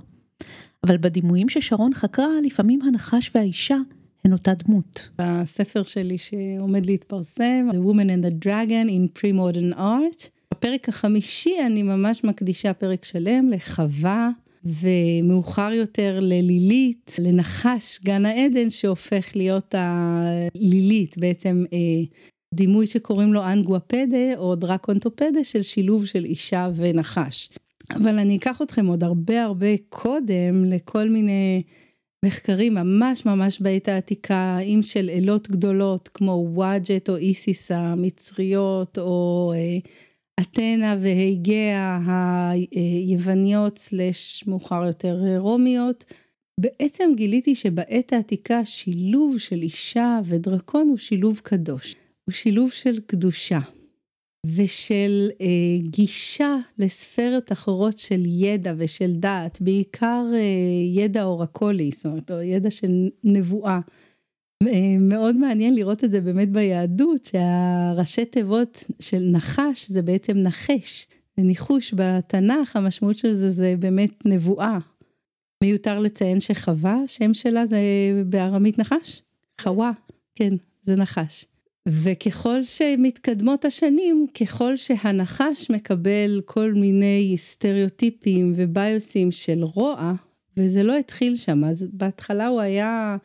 אבל 0.83 0.97
בדימויים 0.97 1.49
ששרון 1.49 1.93
חקרה, 1.93 2.41
לפעמים 2.45 2.81
הנחש 2.81 3.31
והאישה 3.35 3.77
הן 4.25 4.33
אותה 4.33 4.53
דמות. 4.53 5.09
בספר 5.17 5.83
שלי 5.83 6.17
שעומד 6.17 6.85
להתפרסם, 6.85 7.67
The 7.71 7.87
Woman 7.87 8.07
and 8.07 8.25
the 8.25 8.45
Dragon 8.45 8.89
in 8.89 9.19
Pre-Modern 9.19 9.77
Art, 9.77 10.29
בפרק 10.51 10.89
החמישי 10.89 11.55
אני 11.65 11.83
ממש 11.83 12.23
מקדישה 12.23 12.73
פרק 12.73 13.05
שלם 13.05 13.49
לחווה. 13.49 14.29
ומאוחר 14.65 15.71
יותר 15.73 16.19
ללילית, 16.19 17.15
לנחש 17.19 17.99
גן 18.03 18.25
העדן 18.25 18.69
שהופך 18.69 19.35
להיות 19.35 19.75
הלילית, 19.77 21.17
בעצם 21.17 21.63
אה, 21.73 21.77
דימוי 22.53 22.87
שקוראים 22.87 23.33
לו 23.33 23.43
אנגואפדה 23.43 24.37
או 24.37 24.55
דרקונטופדה 24.55 25.43
של 25.43 25.61
שילוב 25.61 26.05
של 26.05 26.25
אישה 26.25 26.69
ונחש. 26.75 27.49
אבל 27.91 28.19
אני 28.19 28.37
אקח 28.37 28.61
אתכם 28.61 28.85
עוד 28.85 29.03
הרבה 29.03 29.43
הרבה 29.43 29.77
קודם 29.89 30.65
לכל 30.65 31.09
מיני 31.09 31.63
מחקרים 32.23 32.73
ממש 32.73 33.25
ממש 33.25 33.59
בעת 33.59 33.87
העתיקה, 33.87 34.59
אם 34.59 34.79
של 34.83 35.09
אלות 35.09 35.49
גדולות 35.49 36.07
כמו 36.13 36.45
וואג'ט 36.53 37.09
או 37.09 37.15
איסיס 37.15 37.71
המצריות 37.71 38.97
או 38.97 39.53
אה, 39.55 39.77
אתנה 40.41 40.97
והיגיה 41.01 41.99
היווניות 42.71 43.77
סלש 43.77 44.43
מאוחר 44.47 44.85
יותר 44.85 45.37
רומיות. 45.37 46.03
בעצם 46.59 47.09
גיליתי 47.15 47.55
שבעת 47.55 48.13
העתיקה 48.13 48.65
שילוב 48.65 49.37
של 49.37 49.61
אישה 49.61 50.19
ודרקון 50.25 50.87
הוא 50.89 50.97
שילוב 50.97 51.41
קדוש. 51.43 51.95
הוא 52.25 52.33
שילוב 52.33 52.71
של 52.71 52.99
קדושה 52.99 53.59
ושל 54.45 55.29
אה, 55.41 55.47
גישה 55.81 56.55
לספרת 56.77 57.51
אחרות 57.51 57.97
של 57.97 58.23
ידע 58.25 58.73
ושל 58.77 59.13
דעת, 59.13 59.61
בעיקר 59.61 60.25
אה, 60.33 60.39
ידע 61.01 61.23
אורקולי, 61.23 61.91
זאת 61.95 62.05
אומרת, 62.05 62.31
או 62.31 62.41
ידע 62.41 62.71
של 62.71 63.09
נבואה. 63.23 63.79
אה, 64.67 64.97
מאוד 64.99 65.35
מעניין 65.37 65.75
לראות 65.75 66.03
את 66.03 66.11
זה 66.11 66.21
באמת 66.21 66.51
ביהדות, 66.51 67.25
שהראשי 67.25 68.25
תיבות 68.25 68.83
של 68.99 69.29
נחש 69.31 69.89
זה 69.89 70.01
בעצם 70.01 70.37
נחש. 70.37 71.07
וניחוש 71.37 71.93
בתנ"ך, 71.97 72.75
המשמעות 72.75 73.17
של 73.17 73.33
זה 73.33 73.49
זה 73.49 73.75
באמת 73.79 74.25
נבואה. 74.25 74.77
מיותר 75.63 75.99
לציין 75.99 76.39
שחווה, 76.39 76.97
שם 77.07 77.33
שלה 77.33 77.65
זה 77.65 77.79
בארמית 78.25 78.79
נחש? 78.79 79.21
חווה, 79.61 79.91
כן, 80.35 80.49
זה 80.83 80.95
נחש. 80.95 81.45
וככל 81.87 82.63
שמתקדמות 82.63 83.65
השנים, 83.65 84.27
ככל 84.41 84.77
שהנחש 84.77 85.69
מקבל 85.69 86.41
כל 86.45 86.73
מיני 86.73 87.33
סטריאוטיפים 87.37 88.53
וביוסים 88.55 89.31
של 89.31 89.63
רוע, 89.63 90.13
וזה 90.57 90.83
לא 90.83 90.97
התחיל 90.97 91.35
שם, 91.35 91.63
אז 91.63 91.87
בהתחלה 91.93 92.47
הוא 92.47 92.61
היה 92.61 93.17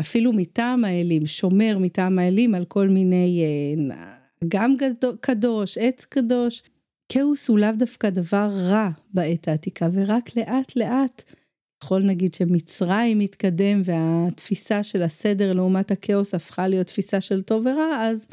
אפילו 0.00 0.32
מטעם 0.32 0.84
האלים, 0.84 1.26
שומר 1.26 1.78
מטעם 1.80 2.18
האלים 2.18 2.54
על 2.54 2.64
כל 2.64 2.88
מיני, 2.88 3.42
אה, 3.42 4.04
גם 4.48 4.74
קדוש, 5.20 5.78
עץ 5.78 6.04
קדוש. 6.04 6.62
כאוס 7.08 7.48
הוא 7.48 7.58
לאו 7.58 7.72
דווקא 7.76 8.10
דבר 8.10 8.48
רע 8.52 8.90
בעת 9.14 9.48
העתיקה, 9.48 9.88
ורק 9.92 10.36
לאט 10.36 10.76
לאט 10.76 11.22
יכול 11.82 12.02
נגיד 12.02 12.34
שמצרים 12.34 13.18
מתקדם 13.18 13.82
והתפיסה 13.84 14.82
של 14.82 15.02
הסדר 15.02 15.52
לעומת 15.52 15.90
הכאוס 15.90 16.34
הפכה 16.34 16.68
להיות 16.68 16.86
תפיסה 16.86 17.20
של 17.20 17.42
טוב 17.42 17.66
ורע, 17.66 17.98
אז 18.00 18.28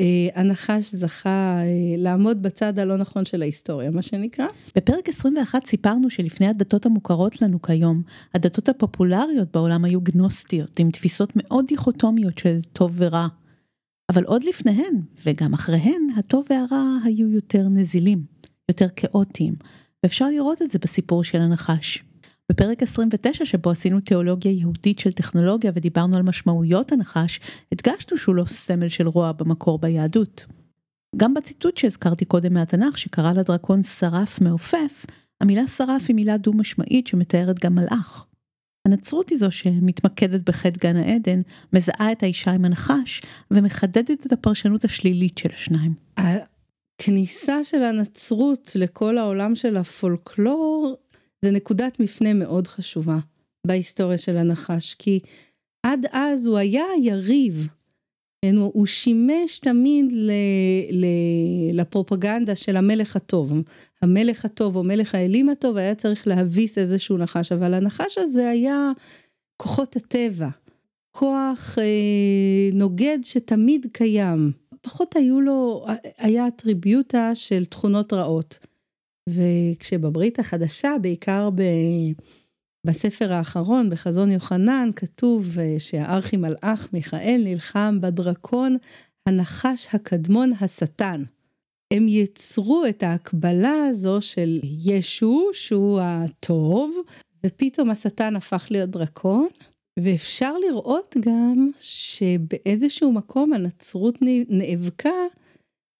אה, 0.00 0.28
הנחש 0.34 0.94
זכה 0.94 1.58
אה, 1.62 1.96
לעמוד 1.98 2.42
בצד 2.42 2.78
הלא 2.78 2.96
נכון 2.96 3.24
של 3.24 3.42
ההיסטוריה, 3.42 3.90
מה 3.90 4.02
שנקרא. 4.02 4.46
בפרק 4.76 5.08
21 5.08 5.66
סיפרנו 5.66 6.10
שלפני 6.10 6.48
הדתות 6.48 6.86
המוכרות 6.86 7.42
לנו 7.42 7.62
כיום, 7.62 8.02
הדתות 8.34 8.68
הפופולריות 8.68 9.52
בעולם 9.52 9.84
היו 9.84 10.00
גנוסטיות, 10.00 10.78
עם 10.78 10.90
תפיסות 10.90 11.32
מאוד 11.36 11.66
דיכוטומיות 11.66 12.38
של 12.38 12.58
טוב 12.72 12.92
ורע. 12.96 13.26
אבל 14.12 14.24
עוד 14.24 14.44
לפניהן, 14.44 15.00
וגם 15.26 15.54
אחריהן, 15.54 16.08
הטוב 16.16 16.46
והרע 16.50 16.96
היו 17.04 17.30
יותר 17.30 17.68
נזילים, 17.68 18.24
יותר 18.68 18.86
כאוטיים, 18.96 19.54
ואפשר 20.02 20.26
לראות 20.26 20.62
את 20.62 20.70
זה 20.70 20.78
בסיפור 20.78 21.24
של 21.24 21.40
הנחש. 21.40 22.04
בפרק 22.52 22.82
29 22.82 23.44
שבו 23.44 23.70
עשינו 23.70 24.00
תיאולוגיה 24.00 24.52
יהודית 24.52 24.98
של 24.98 25.12
טכנולוגיה 25.12 25.72
ודיברנו 25.74 26.16
על 26.16 26.22
משמעויות 26.22 26.92
הנחש, 26.92 27.40
הדגשנו 27.72 28.16
שהוא 28.16 28.34
לא 28.34 28.44
סמל 28.44 28.88
של 28.88 29.08
רוע 29.08 29.32
במקור 29.32 29.78
ביהדות. 29.78 30.46
גם 31.16 31.34
בציטוט 31.34 31.76
שהזכרתי 31.76 32.24
קודם 32.24 32.54
מהתנ"ך 32.54 32.98
שקרא 32.98 33.32
לדרקון 33.32 33.82
שרף 33.82 34.40
מעופף, 34.40 35.06
המילה 35.40 35.66
שרף 35.66 36.02
היא 36.08 36.16
מילה 36.16 36.36
דו 36.36 36.52
משמעית 36.52 37.06
שמתארת 37.06 37.58
גם 37.64 37.74
מלאך. 37.74 38.26
הנצרות 38.88 39.28
היא 39.28 39.38
זו 39.38 39.50
שמתמקדת 39.50 40.40
בחטא 40.40 40.78
גן 40.78 40.96
העדן, 40.96 41.40
מזהה 41.72 42.12
את 42.12 42.22
האישה 42.22 42.50
עם 42.50 42.64
הנחש, 42.64 43.22
ומחדדת 43.50 44.26
את 44.26 44.32
הפרשנות 44.32 44.84
השלילית 44.84 45.38
של 45.38 45.48
השניים. 45.54 45.94
הכניסה 46.16 47.64
של 47.64 47.82
הנצרות 47.82 48.72
לכל 48.74 49.18
העולם 49.18 49.56
של 49.56 49.76
הפולקלור 49.76 50.96
זה 51.44 51.50
נקודת 51.50 52.00
מפנה 52.00 52.32
מאוד 52.32 52.66
חשובה 52.66 53.18
בהיסטוריה 53.66 54.18
של 54.18 54.36
הנחש, 54.36 54.94
כי 54.94 55.20
עד 55.86 56.06
אז 56.10 56.46
הוא 56.46 56.58
היה 56.58 56.84
יריב. 57.02 57.68
כן, 58.44 58.56
הוא, 58.56 58.70
הוא 58.74 58.86
שימש 58.86 59.58
תמיד 59.58 60.12
ל, 60.12 60.30
ל, 60.90 61.06
לפרופגנדה 61.72 62.54
של 62.54 62.76
המלך 62.76 63.16
הטוב. 63.16 63.52
המלך 64.02 64.44
הטוב 64.44 64.76
או 64.76 64.82
מלך 64.82 65.14
האלים 65.14 65.48
הטוב 65.48 65.76
היה 65.76 65.94
צריך 65.94 66.26
להביס 66.26 66.78
איזשהו 66.78 67.18
נחש, 67.18 67.52
אבל 67.52 67.74
הנחש 67.74 68.18
הזה 68.18 68.48
היה 68.48 68.92
כוחות 69.56 69.96
הטבע, 69.96 70.48
כוח 71.10 71.78
אה, 71.78 72.70
נוגד 72.72 73.18
שתמיד 73.22 73.86
קיים. 73.92 74.52
פחות 74.80 75.16
היו 75.16 75.40
לו, 75.40 75.86
היה 76.18 76.48
אטריביוטה 76.48 77.34
של 77.34 77.64
תכונות 77.64 78.12
רעות. 78.12 78.58
וכשבברית 79.28 80.38
החדשה, 80.38 80.94
בעיקר. 81.02 81.48
בספר 82.86 83.32
האחרון, 83.32 83.90
בחזון 83.90 84.30
יוחנן, 84.30 84.90
כתוב 84.96 85.58
אה, 85.58 85.74
שהארכי 85.78 86.36
מלאך 86.36 86.88
מיכאל 86.92 87.42
נלחם 87.44 87.98
בדרקון 88.00 88.76
הנחש 89.28 89.88
הקדמון 89.92 90.52
השטן. 90.60 91.22
הם 91.92 92.08
יצרו 92.08 92.84
את 92.88 93.02
ההקבלה 93.02 93.86
הזו 93.90 94.20
של 94.20 94.60
ישו, 94.84 95.50
שהוא 95.52 96.00
הטוב, 96.02 96.96
ופתאום 97.46 97.90
השטן 97.90 98.36
הפך 98.36 98.66
להיות 98.70 98.90
דרקון, 98.90 99.48
ואפשר 99.98 100.58
לראות 100.58 101.16
גם 101.20 101.70
שבאיזשהו 101.78 103.12
מקום 103.12 103.52
הנצרות 103.52 104.18
נאבקה 104.48 105.10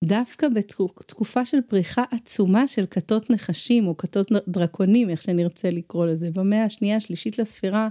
דווקא 0.04 0.48
בתקופה 0.48 1.44
של 1.44 1.60
פריחה 1.60 2.04
עצומה 2.10 2.68
של 2.68 2.84
כתות 2.90 3.30
נחשים 3.30 3.86
או 3.86 3.96
כתות 3.96 4.32
דרקונים, 4.48 5.10
איך 5.10 5.22
שנרצה 5.22 5.70
לקרוא 5.70 6.06
לזה. 6.06 6.30
במאה 6.30 6.64
השנייה, 6.64 6.96
השלישית 6.96 7.38
לספירה, 7.38 7.88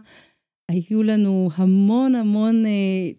היו 0.69 1.03
לנו 1.03 1.49
המון 1.55 2.15
המון, 2.15 2.65
אה, 2.65 2.71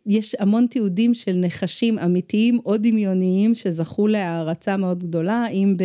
יש 0.06 0.34
המון 0.38 0.66
תיעודים 0.66 1.14
של 1.14 1.32
נחשים 1.32 1.98
אמיתיים 1.98 2.58
או 2.66 2.76
דמיוניים 2.76 3.54
שזכו 3.54 4.06
להערצה 4.06 4.76
מאוד 4.76 5.04
גדולה, 5.04 5.46
אם 5.48 5.76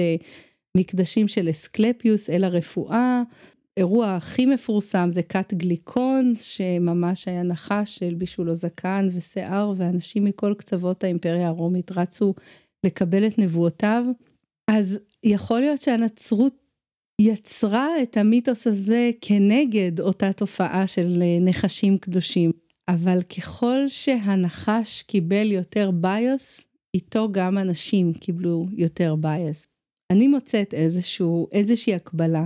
במקדשים 0.75 1.28
של 1.28 1.50
אסקלפיוס 1.50 2.30
אל 2.30 2.44
הרפואה. 2.44 3.24
אירוע 3.78 4.16
הכי 4.16 4.46
מפורסם 4.46 5.10
זה 5.12 5.24
כת 5.24 5.54
גליקון, 5.54 6.34
שממש 6.36 7.28
היה 7.28 7.44
נחש 7.44 7.96
שהלבישו 8.00 8.44
לו 8.44 8.56
זקן 8.56 9.10
ושיער, 9.13 9.74
ואנשים 9.78 10.25
מכל 10.25 10.54
קצוות 10.58 11.04
האימפריה 11.04 11.48
הרומית 11.48 11.92
רצו 11.92 12.34
לקבל 12.86 13.27
את 13.27 13.39
נבואותיו, 13.39 14.05
אז 14.71 15.00
יכול 15.24 15.59
להיות 15.59 15.81
שהנצרות 15.81 16.53
יצרה 17.21 18.01
את 18.01 18.17
המיתוס 18.17 18.67
הזה 18.67 19.12
כנגד 19.21 20.00
אותה 20.00 20.33
תופעה 20.33 20.88
של 20.88 21.21
אה, 21.21 21.38
נחשים 21.41 21.98
קדושים. 21.98 22.51
אבל 22.89 23.21
ככל 23.21 23.88
שהנחש 23.88 25.01
קיבל 25.01 25.51
יותר 25.51 25.91
ביוס, 25.91 26.65
איתו 26.93 27.31
גם 27.31 27.57
אנשים 27.57 28.13
קיבלו 28.13 28.65
יותר 28.71 29.15
ביוס. 29.15 29.65
אני 30.12 30.27
מוצאת 30.27 30.74
איזשהו, 30.74 31.48
איזושהי 31.51 31.95
הקבלה. 31.95 32.45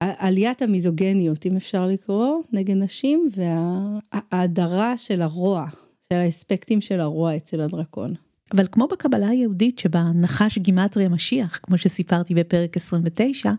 עליית 0.00 0.62
המיזוגניות, 0.62 1.46
אם 1.46 1.56
אפשר 1.56 1.86
לקרוא, 1.86 2.42
נגד 2.52 2.74
נשים, 2.74 3.30
וההאדרה 3.34 4.96
של 4.96 5.22
הרוע, 5.22 5.66
של 6.08 6.18
האספקטים 6.18 6.80
של 6.80 7.00
הרוע 7.00 7.36
אצל 7.36 7.60
הדרקון. 7.60 8.14
אבל 8.52 8.66
כמו 8.72 8.86
בקבלה 8.86 9.28
היהודית 9.28 9.78
שבה 9.78 10.02
נחש 10.14 10.58
גימטרי 10.58 11.04
המשיח, 11.04 11.60
כמו 11.62 11.78
שסיפרתי 11.78 12.34
בפרק 12.34 12.76
29, 12.76 13.52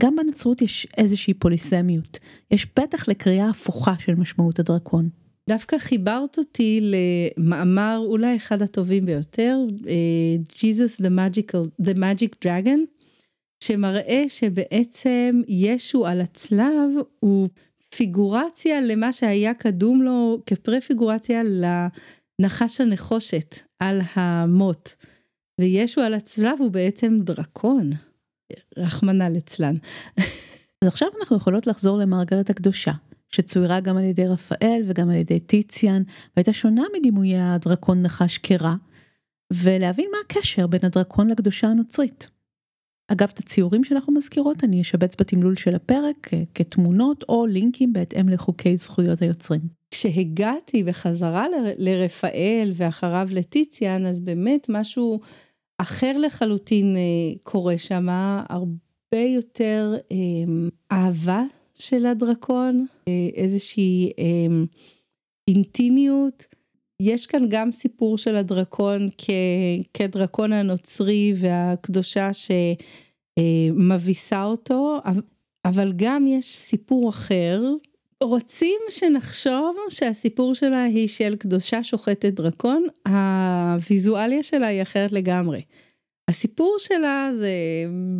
גם 0.00 0.16
בנצרות 0.16 0.62
יש 0.62 0.86
איזושהי 0.98 1.34
פוליסמיות. 1.34 2.18
יש 2.50 2.64
פתח 2.64 3.08
לקריאה 3.08 3.48
הפוכה 3.48 3.94
של 3.98 4.14
משמעות 4.14 4.58
הדרקון. 4.58 5.08
דווקא 5.48 5.78
חיברת 5.78 6.38
אותי 6.38 6.80
למאמר 6.82 8.02
אולי 8.06 8.36
אחד 8.36 8.62
הטובים 8.62 9.06
ביותר, 9.06 9.58
uh, 9.68 10.52
Jesus 10.52 11.02
the, 11.02 11.08
Magical, 11.08 11.84
the 11.86 11.94
Magic 11.94 12.44
Dragon, 12.44 12.78
שמראה 13.64 14.24
שבעצם 14.28 15.42
ישו 15.48 16.06
על 16.06 16.20
הצלב 16.20 16.90
הוא 17.20 17.48
פיגורציה 17.96 18.80
למה 18.80 19.12
שהיה 19.12 19.54
קדום 19.54 20.02
לו 20.02 20.42
כפרפיגורציה 20.46 21.42
לנחש 21.42 22.80
הנחושת 22.80 23.69
על 23.80 24.00
המוט. 24.14 24.90
וישו 25.60 26.00
על 26.00 26.14
הצלב 26.14 26.58
הוא 26.58 26.70
בעצם 26.70 27.18
דרקון. 27.22 27.90
רחמנא 28.76 29.24
ליצלן. 29.24 29.76
אז 30.82 30.88
עכשיו 30.88 31.08
אנחנו 31.20 31.36
יכולות 31.36 31.66
לחזור 31.66 31.98
למרגרט 31.98 32.50
הקדושה, 32.50 32.92
שצוירה 33.28 33.80
גם 33.80 33.96
על 33.96 34.04
ידי 34.04 34.26
רפאל 34.26 34.82
וגם 34.86 35.10
על 35.10 35.16
ידי 35.16 35.40
טיציאן, 35.40 36.02
והייתה 36.36 36.52
שונה 36.52 36.82
מדימויי 36.98 37.40
הדרקון 37.40 38.02
נחש 38.02 38.38
קרע, 38.38 38.74
ולהבין 39.52 40.08
מה 40.12 40.18
הקשר 40.24 40.66
בין 40.66 40.80
הדרקון 40.82 41.28
לקדושה 41.28 41.68
הנוצרית. 41.68 42.28
אגב, 43.12 43.28
את 43.34 43.38
הציורים 43.38 43.84
שאנחנו 43.84 44.12
מזכירות 44.12 44.64
אני 44.64 44.80
אשבץ 44.80 45.16
בתמלול 45.20 45.56
של 45.56 45.74
הפרק 45.74 46.30
כתמונות 46.54 47.24
או 47.28 47.46
לינקים 47.46 47.92
בהתאם 47.92 48.28
לחוקי 48.28 48.76
זכויות 48.76 49.22
היוצרים. 49.22 49.60
כשהגעתי 49.90 50.82
בחזרה 50.82 51.46
לרפאל 51.78 52.72
ואחריו 52.74 53.28
לטיציאן, 53.32 54.06
אז 54.06 54.20
באמת 54.20 54.66
משהו 54.68 55.20
אחר 55.78 56.18
לחלוטין 56.18 56.96
אה, 56.96 57.38
קורה 57.42 57.78
שם, 57.78 58.06
הרבה 58.48 59.18
יותר 59.34 59.94
אמ, 60.10 60.68
אהבה 60.92 61.42
של 61.74 62.06
הדרקון, 62.06 62.86
אה, 63.08 63.28
איזושהי 63.34 64.10
אמ, 64.18 64.66
אינטימיות. 65.48 66.46
יש 67.00 67.26
כאן 67.26 67.46
גם 67.48 67.72
סיפור 67.72 68.18
של 68.18 68.36
הדרקון 68.36 69.08
כ, 69.18 69.30
כדרקון 69.94 70.52
הנוצרי 70.52 71.32
והקדושה 71.36 72.30
שמביסה 73.38 74.44
אותו, 74.44 74.98
אבל 75.64 75.92
גם 75.96 76.26
יש 76.26 76.56
סיפור 76.56 77.10
אחר. 77.10 77.62
רוצים 78.22 78.80
שנחשוב 78.90 79.76
שהסיפור 79.88 80.54
שלה 80.54 80.84
היא 80.84 81.08
של 81.08 81.36
קדושה 81.36 81.82
שוחטת 81.82 82.32
דרקון, 82.32 82.84
הוויזואליה 83.08 84.42
שלה 84.42 84.66
היא 84.66 84.82
אחרת 84.82 85.12
לגמרי. 85.12 85.62
הסיפור 86.28 86.76
שלה 86.78 87.30
זה 87.32 87.52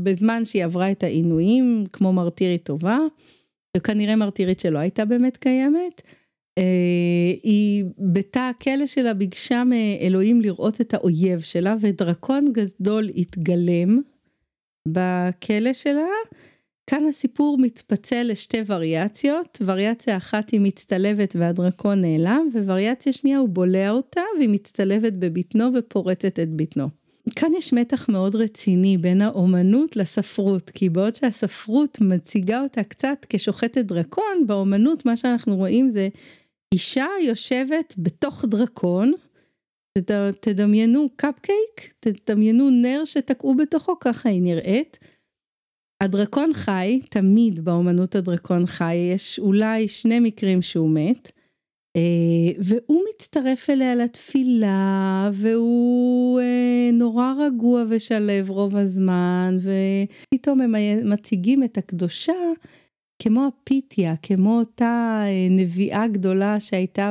בזמן 0.03 0.45
שהיא 0.45 0.65
עברה 0.65 0.91
את 0.91 1.03
העינויים 1.03 1.85
כמו 1.93 2.13
מרטירית 2.13 2.63
טובה, 2.65 2.99
וכנראה 3.77 4.17
מרטירית 4.17 4.61
שלא 4.61 4.79
הייתה 4.79 5.05
באמת 5.05 5.37
קיימת. 5.37 6.03
אה, 6.59 6.65
היא 7.43 7.85
בתא 7.99 8.39
הכלא 8.39 8.87
שלה 8.87 9.15
ביקשה 9.15 9.63
מאלוהים 9.65 10.41
לראות 10.41 10.81
את 10.81 10.95
האויב 10.95 11.41
שלה 11.41 11.77
ודרקון 11.81 12.53
גדול 12.53 13.09
התגלם 13.17 14.01
בכלא 14.89 15.73
שלה. 15.73 16.09
כאן 16.87 17.05
הסיפור 17.09 17.59
מתפצל 17.59 18.23
לשתי 18.23 18.59
וריאציות, 18.67 19.59
וריאציה 19.65 20.17
אחת 20.17 20.51
היא 20.51 20.61
מצטלבת 20.61 21.37
והדרקון 21.39 22.01
נעלם, 22.01 22.49
ווריאציה 22.55 23.13
שנייה 23.13 23.39
הוא 23.39 23.49
בולע 23.49 23.91
אותה 23.91 24.21
והיא 24.39 24.49
מצטלבת 24.49 25.13
בבטנו 25.13 25.71
ופורצת 25.75 26.39
את 26.39 26.49
בטנו. 26.57 26.89
כאן 27.37 27.51
יש 27.59 27.73
מתח 27.73 28.09
מאוד 28.09 28.37
רציני 28.37 28.99
בין 28.99 29.23
האומנות 29.23 29.97
לספרות, 29.97 30.71
כי 30.71 30.89
בעוד 30.89 31.15
שהספרות 31.15 31.99
מציגה 32.01 32.63
אותה 32.63 32.83
קצת 32.83 33.27
כשוחטת 33.29 33.85
דרקון, 33.85 34.47
באומנות 34.47 35.07
מה 35.07 35.17
שאנחנו 35.17 35.57
רואים 35.57 35.91
זה 35.91 36.09
אישה 36.75 37.07
יושבת 37.23 37.95
בתוך 37.99 38.45
דרקון, 38.45 39.13
תדמיינו 40.41 41.09
קפקייק, 41.17 41.95
תדמיינו 42.01 42.71
נר 42.71 43.03
שתקעו 43.05 43.57
בתוכו, 43.57 43.99
ככה 44.01 44.29
היא 44.29 44.43
נראית. 44.43 44.99
הדרקון 46.03 46.53
חי, 46.53 47.01
תמיד 47.11 47.65
באומנות 47.65 48.15
הדרקון 48.15 48.67
חי, 48.67 48.95
יש 48.95 49.39
אולי 49.39 49.89
שני 49.89 50.21
מקרים 50.21 50.63
שהוא 50.63 50.91
מת, 50.91 51.33
אה, 51.97 52.53
והוא 52.59 53.03
מצטרף 53.15 53.71
אליה 53.71 53.95
לתפילה, 53.95 55.31
והוא 55.33 56.41
אה, 56.41 56.91
נורא 56.93 57.33
רגוע 57.39 57.85
ושלב 57.89 58.51
רוב 58.51 58.77
הזמן, 58.77 59.57
ופתאום 59.61 60.61
הם 60.61 60.75
מציגים 61.11 61.65
את 61.65 61.79
הקדושה 61.79 62.33
כמו 63.23 63.47
הפיתיה, 63.47 64.15
כמו 64.23 64.59
אותה 64.59 65.23
אה, 65.27 65.47
נביאה 65.51 66.09
גדולה 66.09 66.61
שהייתה 66.61 67.11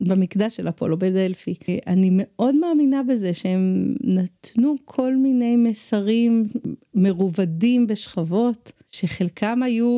במקדש 0.00 0.56
של 0.56 0.68
אפולו 0.68 0.98
בדלפי. 0.98 1.54
אני 1.86 2.10
מאוד 2.12 2.54
מאמינה 2.54 3.02
בזה 3.02 3.34
שהם 3.34 3.94
נתנו 4.04 4.76
כל 4.84 5.16
מיני 5.16 5.56
מסרים 5.56 6.48
מרובדים 6.94 7.86
בשכבות, 7.86 8.72
שחלקם 8.90 9.62
היו 9.62 9.88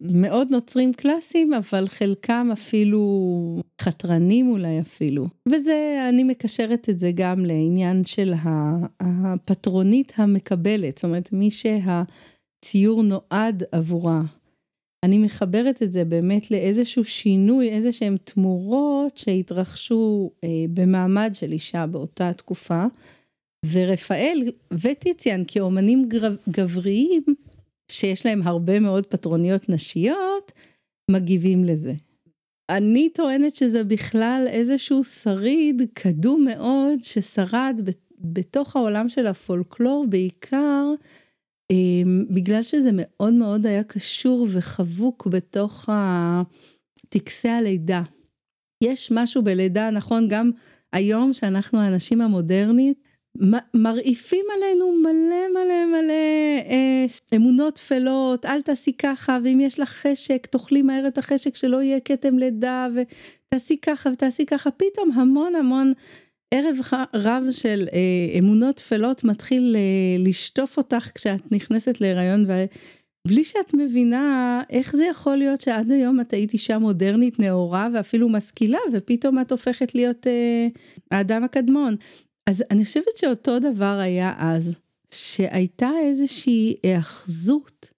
מאוד 0.00 0.48
נוצרים 0.50 0.92
קלאסיים, 0.92 1.54
אבל 1.54 1.88
חלקם 1.88 2.48
אפילו 2.52 3.00
חתרנים 3.80 4.48
אולי 4.48 4.80
אפילו. 4.80 5.26
וזה, 5.48 6.06
אני 6.08 6.24
מקשרת 6.24 6.88
את 6.90 6.98
זה 6.98 7.10
גם 7.14 7.44
לעניין 7.44 8.04
של 8.04 8.34
הפטרונית 9.00 10.12
המקבלת, 10.16 10.98
זאת 10.98 11.04
אומרת, 11.04 11.32
מי 11.32 11.48
שהציור 11.50 13.02
נועד 13.02 13.62
עבורה. 13.72 14.22
אני 15.04 15.18
מחברת 15.18 15.82
את 15.82 15.92
זה 15.92 16.04
באמת 16.04 16.50
לאיזשהו 16.50 17.04
שינוי, 17.04 17.68
איזה 17.68 17.92
שהם 17.92 18.16
תמורות 18.24 19.16
שהתרחשו 19.16 20.30
אה, 20.44 20.48
במעמד 20.74 21.30
של 21.32 21.52
אישה 21.52 21.86
באותה 21.86 22.32
תקופה. 22.32 22.84
ורפאל 23.72 24.42
וטיציאן 24.72 25.42
כאומנים 25.46 26.08
גבריים, 26.48 27.22
שיש 27.90 28.26
להם 28.26 28.42
הרבה 28.42 28.80
מאוד 28.80 29.06
פטרוניות 29.06 29.68
נשיות, 29.68 30.52
מגיבים 31.10 31.64
לזה. 31.64 31.92
אני 32.70 33.08
טוענת 33.08 33.54
שזה 33.54 33.84
בכלל 33.84 34.46
איזשהו 34.50 35.04
שריד 35.04 35.82
קדום 35.92 36.44
מאוד 36.44 37.02
ששרד 37.02 37.80
בתוך 38.20 38.76
העולם 38.76 39.08
של 39.08 39.26
הפולקלור 39.26 40.06
בעיקר 40.08 40.84
בגלל 42.30 42.62
שזה 42.62 42.90
מאוד 42.92 43.32
מאוד 43.32 43.66
היה 43.66 43.84
קשור 43.84 44.46
וחבוק 44.50 45.26
בתוך 45.26 45.88
טקסי 47.08 47.48
הלידה. 47.48 48.02
יש 48.84 49.12
משהו 49.12 49.42
בלידה, 49.42 49.90
נכון, 49.90 50.28
גם 50.28 50.50
היום 50.92 51.32
שאנחנו 51.32 51.80
האנשים 51.80 52.20
המודרנית, 52.20 52.98
מרעיפים 53.74 54.44
עלינו 54.56 54.92
מלא 54.92 55.48
מלא 55.54 55.86
מלא 55.86 56.12
אה, 56.70 57.06
אמונות 57.36 57.74
טפלות, 57.74 58.46
אל 58.46 58.62
תעשי 58.62 58.92
ככה, 58.92 59.38
ואם 59.44 59.60
יש 59.60 59.80
לך 59.80 59.88
חשק, 59.88 60.46
תאכלי 60.46 60.82
מהר 60.82 61.08
את 61.08 61.18
החשק 61.18 61.56
שלא 61.56 61.82
יהיה 61.82 62.00
כתם 62.00 62.38
לידה, 62.38 62.88
ותעשי 62.94 63.76
ככה 63.76 64.10
ותעשי 64.10 64.46
ככה, 64.46 64.70
פתאום 64.70 65.10
המון 65.12 65.54
המון 65.54 65.92
ערב 66.54 66.76
רב 67.14 67.42
של 67.50 67.88
אה, 67.92 68.38
אמונות 68.38 68.76
טפלות 68.76 69.24
מתחיל 69.24 69.76
אה, 69.78 70.24
לשטוף 70.24 70.76
אותך 70.76 71.10
כשאת 71.14 71.52
נכנסת 71.52 72.00
להיריון, 72.00 72.44
ובלי 72.44 73.44
שאת 73.44 73.74
מבינה 73.74 74.60
איך 74.70 74.96
זה 74.96 75.04
יכול 75.04 75.36
להיות 75.36 75.60
שעד 75.60 75.90
היום 75.90 76.20
את 76.20 76.32
היית 76.32 76.52
אישה 76.52 76.78
מודרנית, 76.78 77.40
נאורה 77.40 77.88
ואפילו 77.94 78.28
משכילה, 78.28 78.78
ופתאום 78.92 79.40
את 79.40 79.52
הופכת 79.52 79.94
להיות 79.94 80.26
אה, 80.26 80.66
האדם 81.10 81.44
הקדמון. 81.44 81.96
אז 82.50 82.64
אני 82.70 82.84
חושבת 82.84 83.16
שאותו 83.16 83.58
דבר 83.58 83.98
היה 84.00 84.34
אז, 84.38 84.74
שהייתה 85.10 85.90
איזושהי 86.02 86.76
היאחזות 86.82 87.90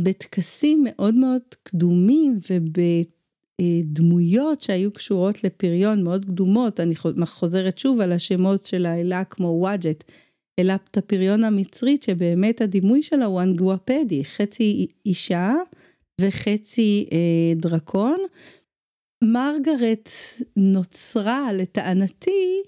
בטקסים 0.00 0.84
מאוד 0.84 1.14
מאוד 1.14 1.42
קדומים 1.62 2.38
ובדמויות 3.60 4.60
שהיו 4.60 4.92
קשורות 4.92 5.44
לפריון 5.44 6.02
מאוד 6.04 6.24
קדומות, 6.24 6.80
אני 6.80 6.94
חוזרת 7.24 7.78
שוב 7.78 8.00
על 8.00 8.12
השמות 8.12 8.66
של 8.66 8.86
האלה 8.86 9.24
כמו 9.24 9.46
וואג'ט, 9.46 10.04
אלפת 10.58 10.96
הפריון 10.96 11.44
המצרית 11.44 12.02
שבאמת 12.02 12.60
הדימוי 12.60 13.02
שלה 13.02 13.24
הוא 13.24 13.42
אנגואפדי, 13.42 14.24
חצי 14.24 14.86
אישה 15.06 15.54
וחצי 16.20 17.06
אה, 17.12 17.52
דרקון. 17.56 18.18
מרגרט 19.24 20.10
נוצרה 20.56 21.52
לטענתי 21.52 22.62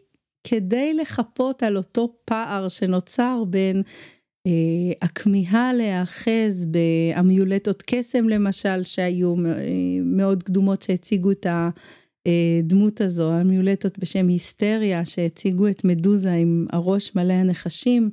כדי 0.46 0.94
לחפות 0.94 1.62
על 1.62 1.76
אותו 1.76 2.16
פער 2.24 2.68
שנוצר 2.68 3.44
בין 3.50 3.76
אה, 3.76 3.82
הכמיהה 5.02 5.72
להיאחז 5.72 6.66
באמיולטות 6.66 7.82
קסם 7.86 8.28
למשל 8.28 8.84
שהיו 8.84 9.34
אה, 9.36 9.52
מאוד 10.04 10.42
קדומות 10.42 10.82
שהציגו 10.82 11.30
את 11.30 11.46
הדמות 12.26 13.00
הזו, 13.00 13.40
אמיולטות 13.40 13.98
בשם 13.98 14.28
היסטריה 14.28 15.04
שהציגו 15.04 15.68
את 15.68 15.84
מדוזה 15.84 16.32
עם 16.32 16.66
הראש 16.72 17.14
מלא 17.14 17.32
הנחשים. 17.32 18.10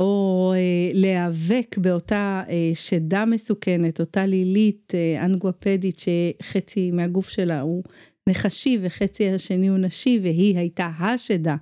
או 0.00 0.52
אה, 0.56 0.90
להיאבק 0.94 1.76
באותה 1.78 2.42
אה, 2.48 2.70
שדה 2.74 3.24
מסוכנת, 3.24 4.00
אותה 4.00 4.26
לילית 4.26 4.92
אה, 4.94 5.24
אנגואפדית 5.24 5.98
שחצי 5.98 6.90
מהגוף 6.90 7.28
שלה 7.28 7.60
הוא 7.60 7.82
נחשי 8.28 8.78
וחצי 8.82 9.30
השני 9.30 9.68
הוא 9.68 9.78
נשי 9.78 10.20
והיא 10.22 10.58
הייתה 10.58 10.90
השדה 10.98 11.56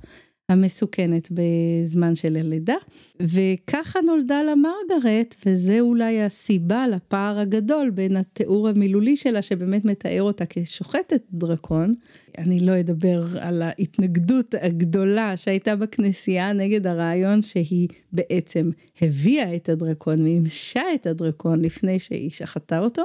המסוכנת 0.49 1.29
בזמן 1.31 2.15
של 2.15 2.37
הלידה. 2.37 2.75
וככה 3.21 4.01
נולדה 4.01 4.43
לה 4.43 4.55
מרגרט 4.55 5.35
וזה 5.47 5.81
אולי 5.81 6.23
הסיבה 6.23 6.89
לפער 6.89 7.39
הגדול 7.39 7.91
בין 7.91 8.17
התיאור 8.17 8.69
המילולי 8.69 9.17
שלה 9.17 9.43
שבאמת 9.43 9.85
מתאר 9.85 10.23
אותה 10.23 10.45
כשוחטת 10.49 11.23
דרקון. 11.33 11.95
אני 12.39 12.61
לא 12.61 12.81
אדבר 12.81 13.27
על 13.41 13.63
ההתנגדות 13.63 14.55
הגדולה 14.61 15.37
שהייתה 15.37 15.77
בכנסייה 15.77 16.53
נגד 16.53 16.87
הרעיון 16.87 17.43
שהיא 17.43 17.89
בעצם 18.13 18.71
הביאה 19.03 19.57
את 19.57 19.69
הדרקון 19.69 20.27
והמשה 20.27 20.83
את 20.95 21.07
הדרקון 21.07 21.61
לפני 21.65 21.99
שהיא 21.99 22.31
שחטה 22.31 22.79
אותו. 22.79 23.03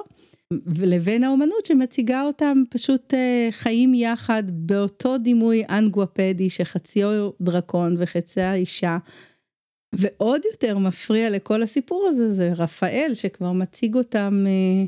ולבין 0.66 1.24
האומנות 1.24 1.66
שמציגה 1.66 2.24
אותם 2.24 2.64
פשוט 2.70 3.14
אה, 3.14 3.48
חיים 3.52 3.94
יחד 3.94 4.44
באותו 4.48 5.18
דימוי 5.18 5.64
אנגואפדי 5.70 6.50
שחציו 6.50 7.30
דרקון 7.42 7.96
וחציה 7.98 8.54
אישה. 8.54 8.98
ועוד 9.94 10.42
יותר 10.52 10.78
מפריע 10.78 11.30
לכל 11.30 11.64
הסיפור 11.64 12.08
הזה 12.10 12.34
זה 12.34 12.54
רפאל 12.58 13.12
שכבר 13.14 13.52
מציג 13.52 13.96
אותם 13.96 14.46
אה, 14.48 14.86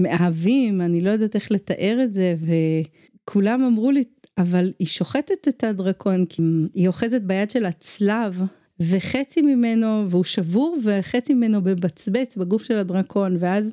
מאהבים 0.00 0.80
אני 0.80 1.00
לא 1.00 1.10
יודעת 1.10 1.34
איך 1.34 1.52
לתאר 1.52 2.00
את 2.04 2.12
זה 2.12 2.34
וכולם 2.40 3.64
אמרו 3.64 3.90
לי 3.90 4.04
אבל 4.38 4.72
היא 4.78 4.86
שוחטת 4.86 5.48
את 5.48 5.64
הדרקון 5.64 6.26
כי 6.26 6.42
היא 6.74 6.88
אוחזת 6.88 7.22
ביד 7.22 7.50
של 7.50 7.66
הצלב 7.66 8.42
וחצי 8.80 9.42
ממנו 9.42 10.10
והוא 10.10 10.24
שבור 10.24 10.78
וחצי 10.84 11.34
ממנו 11.34 11.62
בבצבץ 11.62 12.36
בגוף 12.36 12.62
של 12.62 12.78
הדרקון 12.78 13.36
ואז 13.38 13.72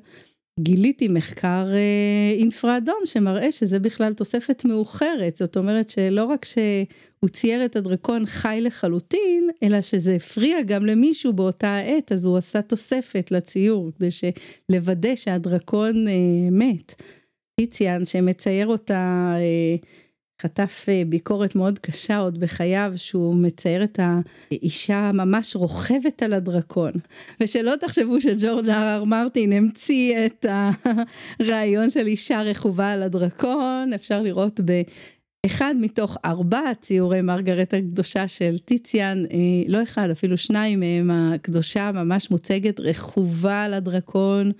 גיליתי 0.59 1.07
מחקר 1.07 1.67
אה, 1.73 2.39
אינפרה 2.39 2.77
אדום 2.77 2.99
שמראה 3.05 3.51
שזה 3.51 3.79
בכלל 3.79 4.13
תוספת 4.13 4.65
מאוחרת 4.65 5.37
זאת 5.37 5.57
אומרת 5.57 5.89
שלא 5.89 6.25
רק 6.25 6.45
שהוא 6.45 7.29
צייר 7.29 7.65
את 7.65 7.75
הדרקון 7.75 8.25
חי 8.25 8.59
לחלוטין 8.61 9.49
אלא 9.63 9.81
שזה 9.81 10.15
הפריע 10.15 10.61
גם 10.61 10.85
למישהו 10.85 11.33
באותה 11.33 11.75
העת 11.75 12.11
אז 12.11 12.25
הוא 12.25 12.37
עשה 12.37 12.61
תוספת 12.61 13.31
לציור 13.31 13.91
כדי 13.97 14.09
לוודא 14.69 15.15
שהדרקון 15.15 16.07
אה, 16.07 16.13
מת. 16.51 17.01
טיציאן 17.59 18.05
שמצייר 18.05 18.67
אותה 18.67 19.33
אה, 19.35 19.75
חטף 20.41 20.85
אה, 20.89 21.01
ביקורת 21.07 21.55
מאוד 21.55 21.79
קשה 21.79 22.17
עוד 22.17 22.39
בחייו 22.39 22.93
שהוא 22.95 23.35
מצייר 23.35 23.83
את 23.83 23.99
האישה 24.51 25.11
ממש 25.13 25.55
רוכבת 25.55 26.23
על 26.23 26.33
הדרקון. 26.33 26.91
ושלא 27.41 27.73
תחשבו 27.79 28.21
שג'ורג' 28.21 28.69
אר 28.69 29.03
מרטין 29.03 29.53
המציא 29.53 30.25
את 30.25 30.45
הרעיון 31.39 31.89
של 31.89 32.07
אישה 32.07 32.41
רכובה 32.41 32.91
על 32.91 33.03
הדרקון 33.03 33.91
אפשר 33.95 34.21
לראות 34.21 34.59
באחד 35.45 35.75
מתוך 35.79 36.17
ארבע 36.25 36.61
ציורי 36.81 37.21
מרגרט 37.21 37.73
הקדושה 37.73 38.27
של 38.27 38.57
טיציאן 38.57 39.23
אה, 39.25 39.37
לא 39.67 39.83
אחד 39.83 40.09
אפילו 40.09 40.37
שניים 40.37 40.79
מהם 40.79 41.11
הקדושה 41.11 41.91
ממש 41.91 42.31
מוצגת 42.31 42.79
רכובה 42.79 43.63
על 43.63 43.73
הדרקון 43.73 44.51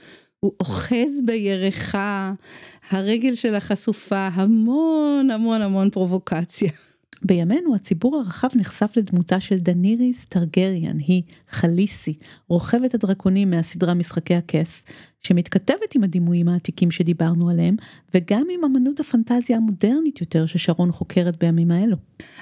הוא 0.44 0.54
אוחז 0.60 1.22
בירחה, 1.26 2.34
הרגל 2.90 3.36
שלה 3.36 3.60
חשופה, 3.60 4.28
המון 4.34 5.32
המון 5.32 5.62
המון 5.62 5.90
פרובוקציה. 5.90 6.72
בימינו 7.26 7.76
הציבור 7.76 8.18
הרחב 8.18 8.48
נחשף 8.56 8.92
לדמותה 8.96 9.40
של 9.40 9.58
דניריס 9.58 10.26
טרגריאן, 10.26 10.98
היא 11.00 11.24
חליסי, 11.50 12.14
רוכבת 12.48 12.94
הדרקונים 12.94 13.50
מהסדרה 13.50 13.94
משחקי 13.94 14.36
הכס, 14.36 14.86
שמתכתבת 15.22 15.96
עם 15.96 16.04
הדימויים 16.04 16.48
העתיקים 16.48 16.92
שדיברנו 16.92 17.50
עליהם, 17.50 17.76
וגם 18.14 18.44
עם 18.52 18.64
אמנות 18.64 19.00
הפנטזיה 19.00 19.58
המודרנית 19.58 20.22
יותר 20.22 20.46
ששרון 20.46 20.92
חוקרת 20.92 21.38
בימים 21.38 21.72
האלו. 21.72 21.98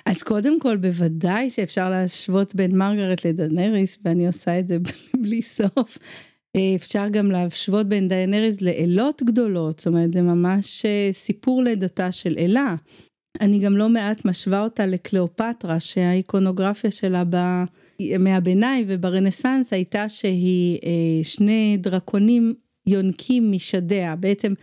אז 0.06 0.24
קודם 0.24 0.60
כל 0.60 0.78
בוודאי 0.78 1.50
שאפשר 1.50 1.90
להשוות 1.90 2.56
בין 2.56 2.78
מרגרט 2.78 3.26
לדנריס, 3.26 3.98
ואני 4.06 4.28
עושה 4.28 4.60
את 4.60 4.68
זה 4.68 4.78
בלי 5.22 5.42
סוף. 5.42 5.98
אה, 6.56 6.76
אפשר 6.76 7.08
גם 7.12 7.32
להשוות 7.32 7.88
בין 7.88 8.08
דיינריז 8.08 8.62
לאלות 8.62 9.24
גדולות, 9.24 9.80
זאת 9.80 9.88
אומרת 9.88 10.14
זה 10.14 10.22
ממש 10.22 10.86
אה, 10.86 11.10
סיפור 11.12 11.64
לידתה 11.64 12.12
של 12.12 12.36
אלה. 12.38 12.76
אני 13.42 13.60
גם 13.60 13.78
לא 13.78 13.90
מעט 13.90 14.26
משווה 14.26 14.64
אותה 14.64 14.86
לקליאופטרה 14.86 15.80
שהאיקונוגרפיה 15.80 16.92
שלה 16.92 17.24
בימי 17.24 18.32
הביניים 18.32 18.86
וברנסאנס 18.88 19.74
הייתה 19.74 20.10
שהיא 20.10 20.80
אה, 20.84 21.24
שני 21.24 21.78
דרקונים 21.80 22.54
יונקים 22.88 23.52
משדיה, 23.52 24.16
בעצם 24.16 24.54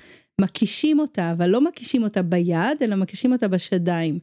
מכישים 0.40 0.98
אותה, 0.98 1.32
אבל 1.32 1.46
לא 1.46 1.60
מכישים 1.60 2.02
אותה 2.02 2.22
ביד, 2.22 2.82
אלא 2.82 2.96
מכישים 2.96 3.32
אותה 3.32 3.48
בשדיים. 3.48 4.18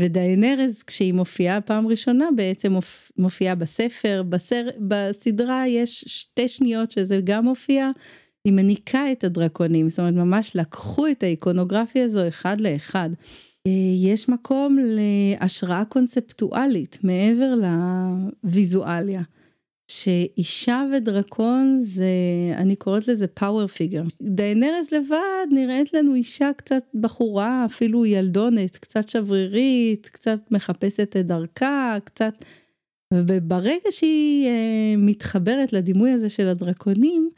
ודיינרז 0.00 0.82
כשהיא 0.82 1.14
מופיעה 1.14 1.60
פעם 1.60 1.86
ראשונה 1.86 2.28
בעצם 2.36 2.72
מופיעה 3.18 3.54
בספר, 3.54 4.22
בסר, 4.28 4.66
בסדרה 4.88 5.68
יש 5.68 6.04
שתי 6.06 6.48
שניות 6.48 6.90
שזה 6.90 7.20
גם 7.24 7.44
מופיע, 7.44 7.90
היא 8.44 8.52
מניקה 8.52 9.12
את 9.12 9.24
הדרקונים, 9.24 9.90
זאת 9.90 9.98
אומרת 9.98 10.14
ממש 10.14 10.56
לקחו 10.56 11.06
את 11.06 11.22
האיקונוגרפיה 11.22 12.04
הזו 12.04 12.28
אחד 12.28 12.60
לאחד. 12.60 13.10
אה, 13.66 13.72
יש 14.10 14.28
מקום 14.28 14.78
להשראה 14.80 15.84
קונספטואלית 15.84 16.98
מעבר 17.02 17.54
לוויזואליה. 17.54 19.22
שאישה 20.02 20.84
ודרקון 20.92 21.78
זה 21.82 22.06
אני 22.56 22.76
קוראת 22.76 23.08
לזה 23.08 23.26
power 23.26 23.66
figure. 23.66 24.02
דיינרס 24.22 24.92
לבד 24.92 25.46
נראית 25.50 25.94
לנו 25.94 26.14
אישה 26.14 26.50
קצת 26.56 26.84
בחורה 26.94 27.64
אפילו 27.66 28.06
ילדונת 28.06 28.76
קצת 28.76 29.08
שברירית 29.08 30.08
קצת 30.12 30.40
מחפשת 30.50 31.16
את 31.16 31.26
דרכה 31.26 31.96
קצת. 32.04 32.44
וברגע 33.14 33.90
שהיא 33.90 34.46
אה, 34.48 34.94
מתחברת 34.98 35.72
לדימוי 35.72 36.10
הזה 36.10 36.28
של 36.28 36.48
הדרקונים 36.48 37.30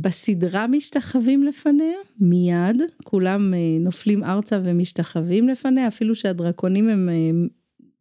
בסדרה 0.00 0.66
משתחווים 0.66 1.42
לפניה 1.42 1.98
מיד 2.20 2.82
כולם 3.04 3.54
אה, 3.54 3.58
נופלים 3.80 4.24
ארצה 4.24 4.60
ומשתחווים 4.64 5.48
לפניה 5.48 5.88
אפילו 5.88 6.14
שהדרקונים 6.14 6.88
הם 6.88 7.08
אה, 7.08 7.30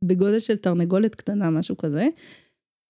בגודל 0.03 0.39
של 0.39 0.55
תרנגולת 0.55 1.15
קטנה 1.15 1.49
משהו 1.49 1.77
כזה. 1.77 2.07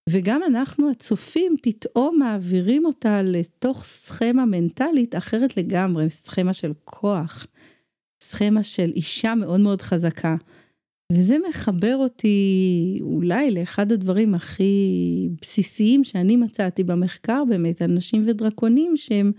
וגם 0.10 0.42
אנחנו 0.48 0.92
הצופים 0.92 1.56
פתאום 1.62 2.20
מעבירים 2.20 2.86
אותה 2.86 3.22
לתוך 3.22 3.84
סכמה 3.84 4.46
מנטלית 4.46 5.16
אחרת 5.16 5.58
לגמרי, 5.58 6.10
סכמה 6.10 6.54
של 6.54 6.72
כוח, 6.86 7.48
סכמה 8.24 8.64
של 8.64 8.92
אישה 8.96 9.36
מאוד 9.36 9.60
מאוד 9.60 9.82
חזקה. 9.82 10.36
וזה 11.14 11.38
מחבר 11.50 11.96
אותי 11.98 13.00
אולי 13.02 13.52
לאחד 13.52 13.92
הדברים 13.92 14.36
הכי 14.36 14.74
בסיסיים 15.42 16.04
שאני 16.04 16.36
מצאתי 16.36 16.84
במחקר 16.84 17.44
באמת 17.50 17.82
על 17.82 17.92
נשים 17.92 18.24
ודרקונים 18.28 18.98
שהם 18.98 19.32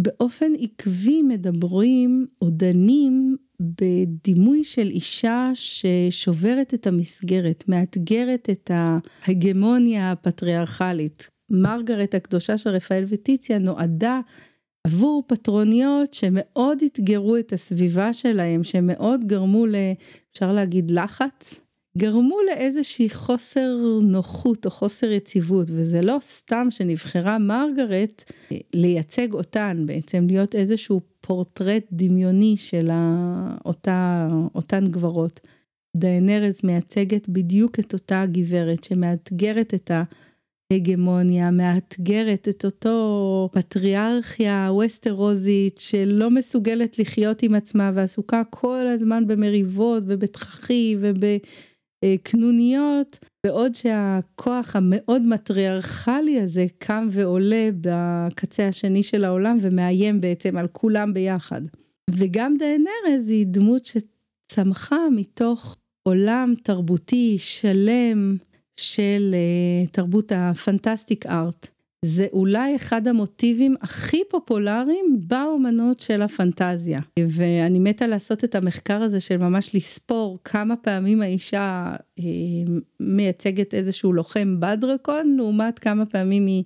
באופן 0.00 0.52
עקבי 0.58 1.22
מדברים 1.22 2.26
או 2.42 2.50
דנים 2.50 3.36
בדימוי 3.60 4.64
של 4.64 4.86
אישה 4.86 5.50
ששוברת 5.54 6.74
את 6.74 6.86
המסגרת, 6.86 7.64
מאתגרת 7.68 8.50
את 8.50 8.70
ההגמוניה 8.74 10.12
הפטריארכלית. 10.12 11.28
מרגרט 11.50 12.14
הקדושה 12.14 12.58
של 12.58 12.70
רפאל 12.70 13.04
וטיציה 13.08 13.58
נועדה 13.58 14.20
עבור 14.86 15.24
פטרוניות 15.26 16.14
שמאוד 16.14 16.78
אתגרו 16.86 17.36
את 17.36 17.52
הסביבה 17.52 18.12
שלהם, 18.12 18.64
שמאוד 18.64 19.24
גרמו 19.24 19.66
ל... 19.66 19.74
אפשר 20.32 20.52
להגיד 20.52 20.90
לחץ, 20.90 21.60
גרמו 21.98 22.36
לאיזושהי 22.46 23.10
חוסר 23.10 23.76
נוחות 24.02 24.66
או 24.66 24.70
חוסר 24.70 25.10
יציבות 25.10 25.66
וזה 25.70 26.00
לא 26.00 26.16
סתם 26.20 26.66
שנבחרה 26.70 27.38
מרגרט 27.38 28.32
לייצג 28.74 29.32
אותן 29.34 29.82
בעצם 29.86 30.26
להיות 30.26 30.54
איזשהו 30.54 31.00
פורטרט 31.20 31.84
דמיוני 31.92 32.56
של 32.56 32.90
אותה, 33.64 34.28
אותן 34.54 34.86
גברות. 34.90 35.40
דיינרס 35.96 36.64
מייצגת 36.64 37.28
בדיוק 37.28 37.78
את 37.78 37.92
אותה 37.92 38.24
גברת 38.26 38.84
שמאתגרת 38.84 39.74
את 39.74 39.90
ההגמוניה, 40.70 41.50
מאתגרת 41.50 42.48
את 42.48 42.64
אותו 42.64 43.48
פטריארכיה 43.52 44.68
ווסטרוזית 44.70 45.78
שלא 45.78 46.30
מסוגלת 46.30 46.98
לחיות 46.98 47.42
עם 47.42 47.54
עצמה 47.54 47.90
ועסוקה 47.94 48.42
כל 48.50 48.86
הזמן 48.94 49.26
במריבות 49.26 50.02
ובתככים 50.06 50.98
ובקנוניות, 52.04 53.18
בעוד 53.46 53.74
שהכוח 53.74 54.76
המאוד 54.76 55.22
מטריארכלי 55.22 56.40
הזה 56.40 56.66
קם 56.78 57.08
ועולה 57.10 57.68
בקצה 57.80 58.68
השני 58.68 59.02
של 59.02 59.24
העולם 59.24 59.58
ומאיים 59.60 60.20
בעצם 60.20 60.56
על 60.56 60.68
כולם 60.72 61.14
ביחד. 61.14 61.60
וגם 62.10 62.56
דיינרז 62.58 63.28
היא 63.28 63.46
דמות 63.46 63.82
שצמחה 63.84 64.96
מתוך 65.16 65.76
עולם 66.08 66.54
תרבותי 66.62 67.36
שלם 67.38 68.36
של 68.76 69.34
uh, 69.34 69.90
תרבות 69.90 70.32
הפנטסטיק 70.34 71.26
ארט. 71.26 71.77
זה 72.04 72.26
אולי 72.32 72.76
אחד 72.76 73.08
המוטיבים 73.08 73.74
הכי 73.80 74.22
פופולריים 74.30 75.18
באומנות 75.26 76.00
של 76.00 76.22
הפנטזיה. 76.22 77.00
ואני 77.28 77.78
מתה 77.78 78.06
לעשות 78.06 78.44
את 78.44 78.54
המחקר 78.54 79.02
הזה 79.02 79.20
של 79.20 79.36
ממש 79.36 79.74
לספור 79.74 80.38
כמה 80.44 80.76
פעמים 80.76 81.22
האישה 81.22 81.96
אה, 82.18 82.24
מייצגת 83.00 83.74
איזשהו 83.74 84.12
לוחם 84.12 84.60
בדרקון, 84.60 85.36
לעומת 85.36 85.78
כמה 85.78 86.06
פעמים 86.06 86.46
היא 86.46 86.64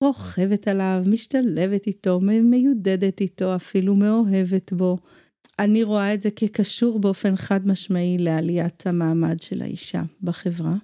רוכבת 0.00 0.68
עליו, 0.68 1.02
משתלבת 1.06 1.86
איתו, 1.86 2.20
מיודדת 2.20 3.20
איתו, 3.20 3.54
אפילו 3.56 3.94
מאוהבת 3.94 4.72
בו. 4.72 4.98
אני 5.58 5.82
רואה 5.82 6.14
את 6.14 6.20
זה 6.20 6.30
כקשור 6.30 6.98
באופן 6.98 7.36
חד 7.36 7.66
משמעי 7.66 8.18
לעליית 8.18 8.86
המעמד 8.86 9.40
של 9.40 9.62
האישה 9.62 10.02
בחברה. 10.22 10.74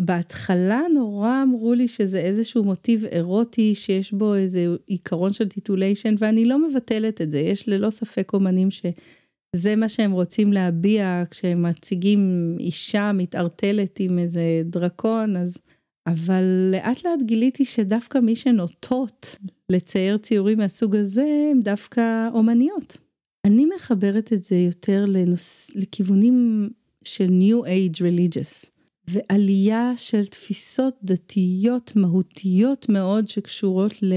בהתחלה 0.00 0.82
נורא 0.94 1.42
אמרו 1.42 1.74
לי 1.74 1.88
שזה 1.88 2.18
איזשהו 2.18 2.64
מוטיב 2.64 3.04
אירוטי 3.04 3.74
שיש 3.74 4.12
בו 4.12 4.34
איזה 4.34 4.66
עיקרון 4.86 5.32
של 5.32 5.48
titillation 5.48 6.14
ואני 6.18 6.44
לא 6.44 6.68
מבטלת 6.68 7.20
את 7.20 7.32
זה 7.32 7.38
יש 7.38 7.68
ללא 7.68 7.90
ספק 7.90 8.32
אומנים 8.32 8.70
שזה 8.70 9.76
מה 9.76 9.88
שהם 9.88 10.12
רוצים 10.12 10.52
להביע 10.52 11.22
כשהם 11.30 11.62
מציגים 11.62 12.54
אישה 12.60 13.12
מתערטלת 13.14 14.00
עם 14.00 14.18
איזה 14.18 14.62
דרקון 14.64 15.36
אז 15.36 15.58
אבל 16.06 16.44
לאט 16.72 17.04
לאט 17.04 17.22
גיליתי 17.22 17.64
שדווקא 17.64 18.18
מי 18.18 18.36
שנוטות 18.36 19.36
לצייר 19.72 20.16
ציורים 20.16 20.58
מהסוג 20.58 20.96
הזה 20.96 21.48
הם 21.52 21.60
דווקא 21.60 22.28
אומניות. 22.34 22.96
אני 23.44 23.66
מחברת 23.76 24.32
את 24.32 24.44
זה 24.44 24.56
יותר 24.56 25.04
לנוס... 25.08 25.70
לכיוונים 25.74 26.68
של 27.04 27.26
New 27.26 27.64
Age 27.64 27.98
Religious. 27.98 28.77
ועלייה 29.08 29.92
של 29.96 30.26
תפיסות 30.26 30.94
דתיות 31.02 31.92
מהותיות 31.96 32.88
מאוד 32.88 33.28
שקשורות 33.28 34.02
ל, 34.02 34.12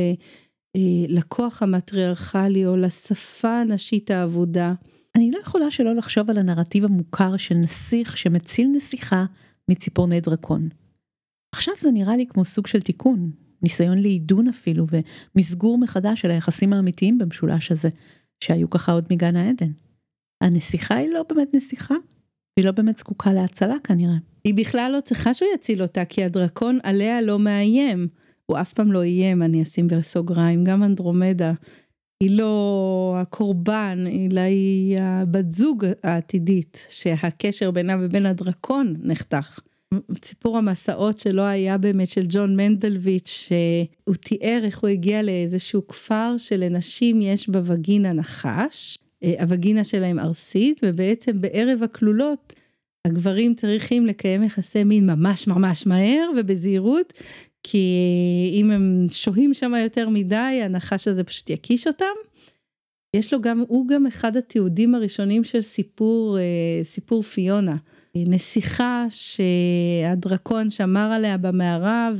אה, 0.75 1.05
לכוח 1.07 1.63
המטריארכלי 1.63 2.65
או 2.65 2.75
לשפה 2.75 3.61
הנשית 3.61 4.11
האבודה. 4.11 4.73
אני 5.15 5.31
לא 5.31 5.39
יכולה 5.39 5.71
שלא 5.71 5.95
לחשוב 5.95 6.29
על 6.29 6.37
הנרטיב 6.37 6.85
המוכר 6.85 7.37
של 7.37 7.55
נסיך 7.55 8.17
שמציל 8.17 8.67
נסיכה 8.75 9.25
מציפורני 9.69 10.21
דרקון. 10.21 10.69
עכשיו 11.55 11.73
זה 11.79 11.91
נראה 11.91 12.17
לי 12.17 12.25
כמו 12.27 12.45
סוג 12.45 12.67
של 12.67 12.81
תיקון, 12.81 13.31
ניסיון 13.61 13.97
לעידון 13.97 14.47
אפילו 14.47 14.85
ומסגור 15.35 15.77
מחדש 15.77 16.21
של 16.21 16.31
היחסים 16.31 16.73
האמיתיים 16.73 17.17
במשולש 17.17 17.71
הזה, 17.71 17.89
שהיו 18.43 18.69
ככה 18.69 18.91
עוד 18.91 19.05
מגן 19.11 19.35
העדן. 19.35 19.71
הנסיכה 20.41 20.95
היא 20.95 21.09
לא 21.09 21.23
באמת 21.29 21.49
נסיכה, 21.53 21.95
היא 22.57 22.65
לא 22.65 22.71
באמת 22.71 22.97
זקוקה 22.97 23.33
להצלה 23.33 23.75
כנראה. 23.83 24.30
היא 24.43 24.53
בכלל 24.53 24.91
לא 24.95 25.01
צריכה 25.01 25.33
שהוא 25.33 25.49
יציל 25.55 25.81
אותה 25.81 26.05
כי 26.05 26.23
הדרקון 26.23 26.79
עליה 26.83 27.21
לא 27.21 27.39
מאיים. 27.39 28.07
הוא 28.45 28.57
אף 28.61 28.73
פעם 28.73 28.91
לא 28.91 29.01
איים 29.01 29.43
אני 29.43 29.61
אשים 29.61 29.87
בסוגריים 29.87 30.63
גם 30.63 30.83
אנדרומדה. 30.83 31.53
היא 32.23 32.37
לא 32.37 33.15
הקורבן 33.21 34.05
אלא 34.07 34.41
היא 34.41 34.97
הבת 34.99 35.51
זוג 35.51 35.85
העתידית 36.03 36.87
שהקשר 36.89 37.71
בינה 37.71 37.97
ובין 37.99 38.25
הדרקון 38.25 38.95
נחתך. 39.03 39.59
סיפור 40.25 40.57
המסעות 40.57 41.19
שלא 41.19 41.41
היה 41.41 41.77
באמת 41.77 42.07
של 42.09 42.25
ג'ון 42.29 42.55
מנדלוויץ' 42.55 43.29
שהוא 43.29 44.15
תיאר 44.15 44.59
איך 44.63 44.79
הוא 44.79 44.89
הגיע 44.89 45.21
לאיזשהו 45.21 45.87
כפר 45.87 46.35
שלנשים 46.37 47.21
יש 47.21 47.49
בווגינה 47.49 48.13
נחש 48.13 48.97
אה, 49.23 49.33
הווגינה 49.39 49.83
שלהם 49.83 50.19
ארסית 50.19 50.81
ובעצם 50.83 51.41
בערב 51.41 51.83
הכלולות 51.83 52.53
הגברים 53.07 53.53
צריכים 53.53 54.05
לקיים 54.05 54.43
יחסי 54.43 54.83
מין 54.83 55.05
ממש 55.05 55.47
ממש 55.47 55.87
מהר 55.87 56.29
ובזהירות 56.37 57.13
כי 57.63 57.87
אם 58.53 58.71
הם 58.71 59.05
שוהים 59.09 59.53
שם 59.53 59.73
יותר 59.83 60.09
מדי 60.09 60.59
הנחש 60.63 61.07
הזה 61.07 61.23
פשוט 61.23 61.49
יקיש 61.49 61.87
אותם. 61.87 62.05
יש 63.15 63.33
לו 63.33 63.41
גם 63.41 63.63
הוא 63.67 63.87
גם 63.87 64.07
אחד 64.07 64.37
התיעודים 64.37 64.95
הראשונים 64.95 65.43
של 65.43 65.61
סיפור 65.61 66.37
אה, 66.37 66.83
סיפור 66.83 67.23
פיונה 67.23 67.75
נסיכה 68.15 69.05
שהדרקון 69.09 70.69
שמר 70.69 71.11
עליה 71.13 71.37
במערה 71.37 72.11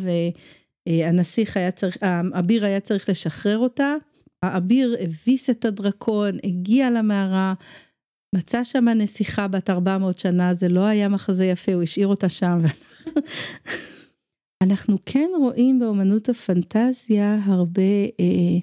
והנסיך 0.88 1.58
היה 1.58 1.72
צריך 1.72 1.98
האביר 2.02 2.66
היה 2.66 2.80
צריך 2.80 3.10
לשחרר 3.10 3.58
אותה. 3.58 3.96
האביר 4.44 4.96
הביס 5.00 5.50
את 5.50 5.66
הדרקון 5.66 6.38
הגיע 6.44 6.90
למערה 6.90 7.54
מצא 8.36 8.64
שם 8.64 8.90
נסיכה 8.90 9.48
בת 9.48 9.70
400 9.70 10.18
שנה, 10.18 10.54
זה 10.54 10.70
לא 10.70 10.86
היה 10.86 11.10
מחזה 11.10 11.46
יפה, 11.46 11.74
הוא 11.74 11.84
השאיר 11.84 12.08
אותה 12.08 12.30
שם. 12.30 12.60
אנחנו 14.64 14.98
כן 15.06 15.30
רואים 15.38 15.80
באמנות 15.80 16.30
הפנטזיה 16.30 17.40
הרבה 17.44 17.82
אה, 18.20 18.60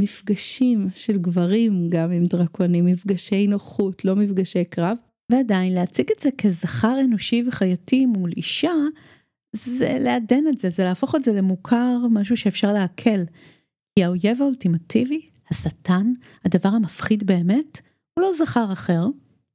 מפגשים 0.00 0.88
של 0.94 1.18
גברים 1.18 1.88
גם 1.88 2.12
עם 2.12 2.26
דרקונים, 2.26 2.86
מפגשי 2.86 3.46
נוחות, 3.46 4.04
לא 4.04 4.16
מפגשי 4.16 4.64
קרב. 4.64 4.96
ועדיין 5.32 5.74
להציג 5.74 6.10
את 6.16 6.20
זה 6.20 6.28
כזכר 6.38 7.00
אנושי 7.04 7.44
וחייתי 7.48 8.06
מול 8.06 8.30
אישה, 8.36 8.72
זה 9.52 9.98
לעדן 10.00 10.44
את 10.48 10.58
זה, 10.58 10.70
זה 10.70 10.84
להפוך 10.84 11.14
את 11.14 11.24
זה 11.24 11.32
למוכר, 11.32 11.98
משהו 12.10 12.36
שאפשר 12.36 12.72
לעכל. 12.72 13.20
כי 13.94 14.04
האויב 14.04 14.42
האולטימטיבי, 14.42 15.20
השטן, 15.50 16.12
הדבר 16.44 16.68
המפחיד 16.68 17.26
באמת, 17.26 17.80
הוא 18.14 18.22
לא 18.22 18.32
זכר 18.32 18.72
אחר, 18.72 19.02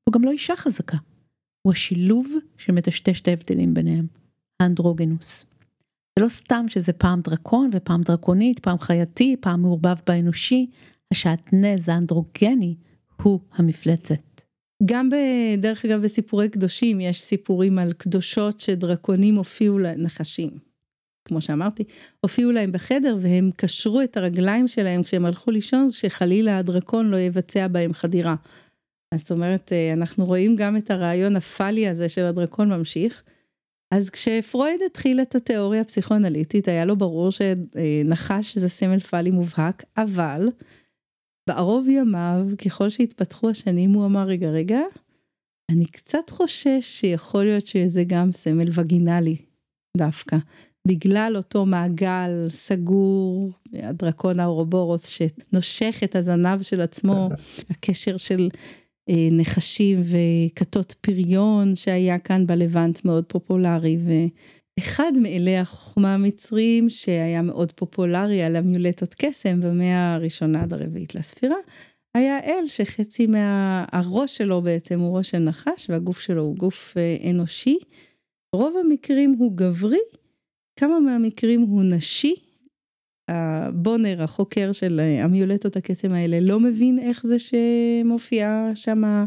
הוא 0.04 0.14
גם 0.14 0.24
לא 0.24 0.32
אישה 0.32 0.56
חזקה. 0.56 0.98
הוא 1.62 1.74
השילוב 1.74 2.28
שמטשטש 2.58 3.22
את 3.22 3.28
ההבדלים 3.28 3.74
ביניהם, 3.74 4.08
האנדרוגנוס. 4.60 5.46
זה 6.18 6.24
לא 6.24 6.30
סתם 6.30 6.66
שזה 6.68 6.94
פעם 6.94 7.22
דרקון 7.22 7.70
ופעם 7.74 8.02
דרקונית, 8.02 8.60
פעם 8.60 8.80
חייתי, 8.80 9.36
פעם 9.40 9.62
מעורבב 9.62 9.96
באנושי, 10.08 10.70
השעטנז 11.12 11.90
האנדרוגני 11.90 12.76
הוא 13.22 13.40
המפלצת. 13.54 14.42
גם 14.86 15.10
בדרך 15.10 15.86
אגב 15.86 16.02
בסיפורי 16.02 16.50
קדושים 16.50 17.02
יש 17.02 17.22
סיפורים 17.22 17.80
על 17.80 17.94
קדושות 17.94 18.60
שדרקונים 18.60 19.36
הופיעו 19.36 19.80
להם, 19.80 20.02
נחשים, 20.02 20.50
כמו 21.28 21.42
שאמרתי, 21.42 21.84
הופיעו 22.22 22.52
להם 22.52 22.72
בחדר 22.72 23.18
והם 23.20 23.50
קשרו 23.56 24.02
את 24.02 24.18
הרגליים 24.18 24.68
שלהם 24.68 25.04
כשהם 25.04 25.26
הלכו 25.26 25.52
לישון 25.52 25.92
שחלילה 25.92 26.58
הדרקון 26.58 27.10
לא 27.10 27.18
יבצע 27.18 27.68
בהם 27.68 27.94
חדירה. 27.94 28.36
אז 29.14 29.20
זאת 29.20 29.32
אומרת 29.32 29.72
אנחנו 29.94 30.26
רואים 30.26 30.56
גם 30.56 30.78
את 30.78 30.92
הרעיון 30.92 31.36
הפאלי 31.36 31.88
הזה 31.88 32.10
של 32.10 32.26
הדרקון 32.26 32.70
ממשיך. 32.70 33.24
אז 33.94 34.10
כשפרויד 34.10 34.82
התחיל 34.86 35.22
את 35.22 35.36
התיאוריה 35.36 35.82
הפסיכואנליטית 35.82 36.68
היה 36.68 36.86
לו 36.86 36.96
ברור 36.96 37.30
שנחש 37.32 38.58
זה 38.58 38.70
סמל 38.70 39.00
פאלי 39.00 39.32
מובהק 39.32 39.84
אבל 39.98 40.48
בערוב 41.50 41.88
ימיו 41.90 42.48
ככל 42.66 42.90
שהתפתחו 42.90 43.50
השנים 43.50 43.92
הוא 43.92 44.06
אמר 44.06 44.24
רגע 44.24 44.50
רגע 44.50 44.80
אני 45.72 45.86
קצת 45.86 46.30
חושש 46.30 46.82
שיכול 46.82 47.44
להיות 47.44 47.68
שזה 47.68 48.04
גם 48.08 48.32
סמל 48.32 48.68
וגינלי 48.72 49.36
דווקא 49.98 50.38
בגלל 50.88 51.34
אותו 51.36 51.66
מעגל 51.66 52.48
סגור 52.50 53.52
הדרקון 53.74 54.40
האורובורוס 54.40 55.08
שנושך 55.08 56.00
את 56.04 56.16
הזנב 56.16 56.62
של 56.62 56.82
עצמו 56.82 57.30
הקשר 57.72 58.18
של 58.18 58.50
נחשים 59.32 60.02
וכתות 60.04 60.96
פריון 61.02 61.76
שהיה 61.76 62.20
כאן 62.20 62.48
בלבנט 62.48 63.06
מאוד 63.06 63.24
פופולרי 63.28 63.98
ואחד 64.78 65.12
מאלי 65.22 65.58
החוכמה 65.58 66.14
המצרים 66.14 66.90
שהיה 66.90 67.42
מאוד 67.42 67.72
פופולרי 67.72 68.44
על 68.44 68.56
המיולטות 68.56 69.14
קסם 69.14 69.62
במאה 69.62 70.14
הראשונה 70.14 70.62
עד 70.64 70.74
הרביעית 70.74 71.16
לספירה 71.16 71.58
היה 72.16 72.40
אל 72.40 72.68
שחצי 72.68 73.28
מהראש 73.28 74.38
שלו 74.38 74.62
בעצם 74.62 75.00
הוא 75.00 75.18
ראש 75.18 75.30
של 75.30 75.40
נחש 75.40 75.90
והגוף 75.90 76.20
שלו 76.20 76.42
הוא 76.42 76.56
גוף 76.56 76.98
אנושי. 77.30 77.78
רוב 78.54 78.74
המקרים 78.86 79.36
הוא 79.40 79.52
גברי 79.56 80.00
כמה 80.78 81.00
מהמקרים 81.00 81.62
הוא 81.62 81.84
נשי 81.84 82.36
בונר 83.74 84.24
החוקר 84.24 84.72
של 84.72 85.00
המיולטות 85.24 85.76
הקסם 85.76 86.14
האלה 86.14 86.40
לא 86.40 86.60
מבין 86.60 87.00
איך 87.00 87.26
זה 87.26 87.36
שמופיעה 87.40 88.72
שם 88.76 89.26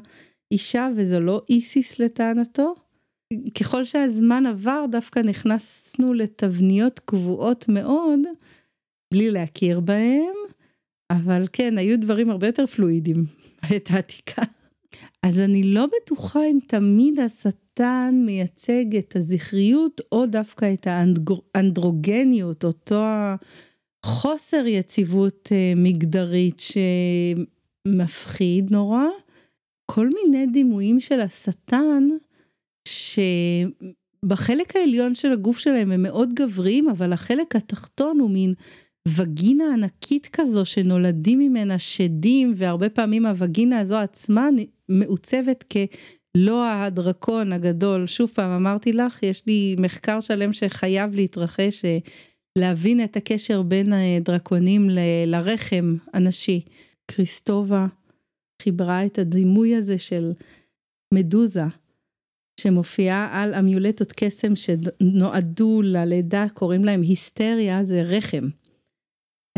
אישה 0.53 0.89
וזו 0.97 1.21
לא 1.21 1.43
איסיס 1.49 1.99
לטענתו. 1.99 2.75
ככל 3.61 3.85
שהזמן 3.85 4.47
עבר 4.47 4.85
דווקא 4.91 5.19
נכנסנו 5.19 6.15
לתבניות 6.15 6.99
קבועות 6.99 7.65
מאוד 7.69 8.21
בלי 9.13 9.31
להכיר 9.31 9.81
בהם 9.81 10.35
אבל 11.11 11.45
כן 11.53 11.79
היו 11.79 12.01
דברים 12.01 12.31
הרבה 12.31 12.47
יותר 12.47 12.67
פלואידים 12.67 13.25
בעת 13.63 13.91
העתיקה. 13.91 14.43
אז 15.23 15.41
אני 15.41 15.63
לא 15.63 15.87
בטוחה 15.87 16.45
אם 16.45 16.59
תמיד 16.67 17.21
השטן 17.81 18.23
מייצג 18.27 18.97
את 18.97 19.17
הזכריות 19.17 20.01
או 20.13 20.27
דווקא 20.27 20.73
את 20.73 20.87
האנדרוגניות 21.55 22.65
אותו 22.65 23.05
חוסר 24.07 24.67
יציבות 24.67 25.49
מגדרית 25.77 26.63
שמפחיד 27.89 28.71
נורא. 28.71 29.05
כל 29.91 30.09
מיני 30.09 30.47
דימויים 30.47 31.01
של 31.01 31.21
השטן 31.21 32.09
שבחלק 32.89 34.77
העליון 34.77 35.15
של 35.15 35.33
הגוף 35.33 35.59
שלהם 35.59 35.93
הם 35.93 36.03
מאוד 36.03 36.35
גבריים 36.35 36.89
אבל 36.89 37.13
החלק 37.13 37.57
התחתון 37.57 38.21
הוא 38.21 38.31
מין 38.31 38.55
וגינה 39.09 39.65
ענקית 39.73 40.27
כזו 40.27 40.65
שנולדים 40.65 41.39
ממנה 41.39 41.79
שדים 41.79 42.53
והרבה 42.57 42.89
פעמים 42.89 43.27
הווגינה 43.27 43.79
הזו 43.79 43.97
עצמה 43.97 44.49
מעוצבת 44.89 45.65
כלא 46.37 46.69
הדרקון 46.71 47.53
הגדול 47.53 48.07
שוב 48.07 48.31
פעם 48.35 48.51
אמרתי 48.51 48.93
לך 48.93 49.23
יש 49.23 49.47
לי 49.47 49.77
מחקר 49.79 50.21
שלם 50.21 50.53
שחייב 50.53 51.15
להתרחש 51.15 51.85
להבין 52.59 53.05
את 53.05 53.17
הקשר 53.17 53.63
בין 53.63 53.93
הדרקונים 53.93 54.91
לרחם 55.27 55.97
הנשי. 56.15 56.65
קריסטובה 57.11 57.87
חיברה 58.63 59.07
את 59.07 59.19
הדימוי 59.19 59.75
הזה 59.75 59.99
של 59.99 60.33
מדוזה 61.15 61.65
שמופיעה 62.61 63.43
על 63.43 63.55
אמיולטות 63.55 64.13
קסם 64.13 64.53
שנועדו 64.57 65.83
ללידה 65.85 66.47
קוראים 66.55 66.85
להם 66.85 67.03
היסטריה 67.03 67.85
זה 67.85 68.03
רחם. 68.03 68.49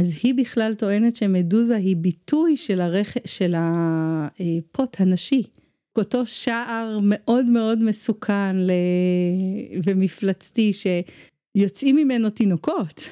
אז 0.00 0.18
היא 0.22 0.34
בכלל 0.34 0.74
טוענת 0.74 1.16
שמדוזה 1.16 1.76
היא 1.76 1.96
ביטוי 1.96 2.56
של, 2.56 2.80
הרח... 2.80 3.14
של 3.24 3.54
הפוט 3.56 5.00
הנשי. 5.00 5.42
אותו 5.98 6.26
שער 6.26 6.98
מאוד 7.02 7.44
מאוד 7.44 7.82
מסוכן 7.82 8.56
ל... 8.56 8.70
ומפלצתי 9.84 10.72
ש... 10.72 10.86
יוצאים 11.54 11.96
ממנו 11.96 12.30
תינוקות, 12.30 13.02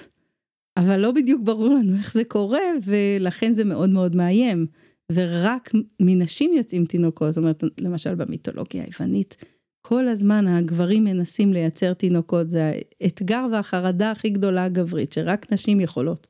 אבל 0.77 0.97
לא 0.97 1.13
בדיוק 1.13 1.43
ברור 1.45 1.75
לנו 1.75 1.97
איך 1.97 2.15
זה 2.15 2.25
קורה 2.25 2.61
ולכן 2.85 3.55
זה 3.55 3.65
מאוד 3.65 3.91
מאוד 3.91 4.17
מאיים. 4.17 4.67
ורק 5.13 5.71
מנשים 6.03 6.55
יוצאים 6.55 6.85
תינוקות, 6.85 7.33
זאת 7.33 7.39
אומרת 7.43 7.65
למשל 7.79 8.15
במיתולוגיה 8.15 8.85
היוונית, 8.85 9.45
כל 9.87 10.09
הזמן 10.09 10.49
הגברים 10.49 11.05
מנסים 11.05 11.53
לייצר 11.53 11.95
תינוקות, 11.95 12.51
זה 12.51 12.73
האתגר 13.01 13.47
והחרדה 13.53 14.11
הכי 14.11 14.31
גדולה 14.31 14.65
הגברית, 14.65 15.13
שרק 15.13 15.53
נשים 15.53 15.81
יכולות. 15.81 16.27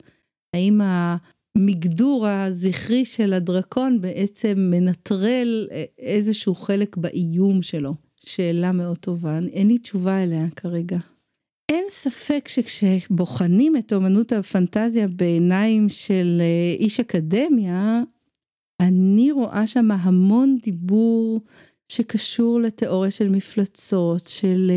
האם 0.57 0.81
המגדור 1.57 2.27
הזכרי 2.27 3.05
של 3.05 3.33
הדרקון 3.33 4.01
בעצם 4.01 4.55
מנטרל 4.57 5.69
איזשהו 5.99 6.55
חלק 6.55 6.97
באיום 6.97 7.63
שלו? 7.63 7.95
שאלה 8.25 8.73
מאוד 8.73 8.97
טובה, 8.97 9.39
אין 9.53 9.69
לי 9.69 9.79
תשובה 9.79 10.23
אליה 10.23 10.47
כרגע. 10.57 10.99
אין 11.69 11.85
ספק 11.91 12.49
שכשבוחנים 12.49 13.77
את 13.77 13.93
אומנות 13.93 14.33
הפנטזיה 14.33 15.09
בעיניים 15.09 15.89
של 15.89 16.43
איש 16.79 17.01
אקדמיה, 17.01 18.03
אני 18.81 19.33
רואה 19.33 19.67
שם 19.67 19.91
המון 19.91 20.59
דיבור 20.63 21.41
שקשור 21.93 22.61
לתיאוריה 22.61 23.11
של 23.11 23.29
מפלצות, 23.29 24.29
של 24.29 24.71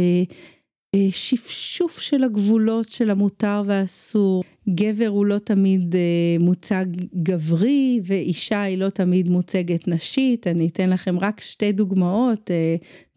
שפשוף 1.10 2.00
של 2.00 2.24
הגבולות 2.24 2.90
של 2.90 3.10
המותר 3.10 3.64
והאסור. 3.66 4.44
גבר 4.70 5.08
הוא 5.08 5.26
לא 5.26 5.38
תמיד 5.38 5.96
מוצג 6.40 6.86
גברי 7.16 8.00
ואישה 8.04 8.62
היא 8.62 8.78
לא 8.78 8.90
תמיד 8.90 9.30
מוצגת 9.30 9.88
נשית. 9.88 10.48
אני 10.48 10.68
אתן 10.68 10.90
לכם 10.90 11.20
רק 11.20 11.42
שתי 11.42 11.72
דוגמאות. 11.72 12.52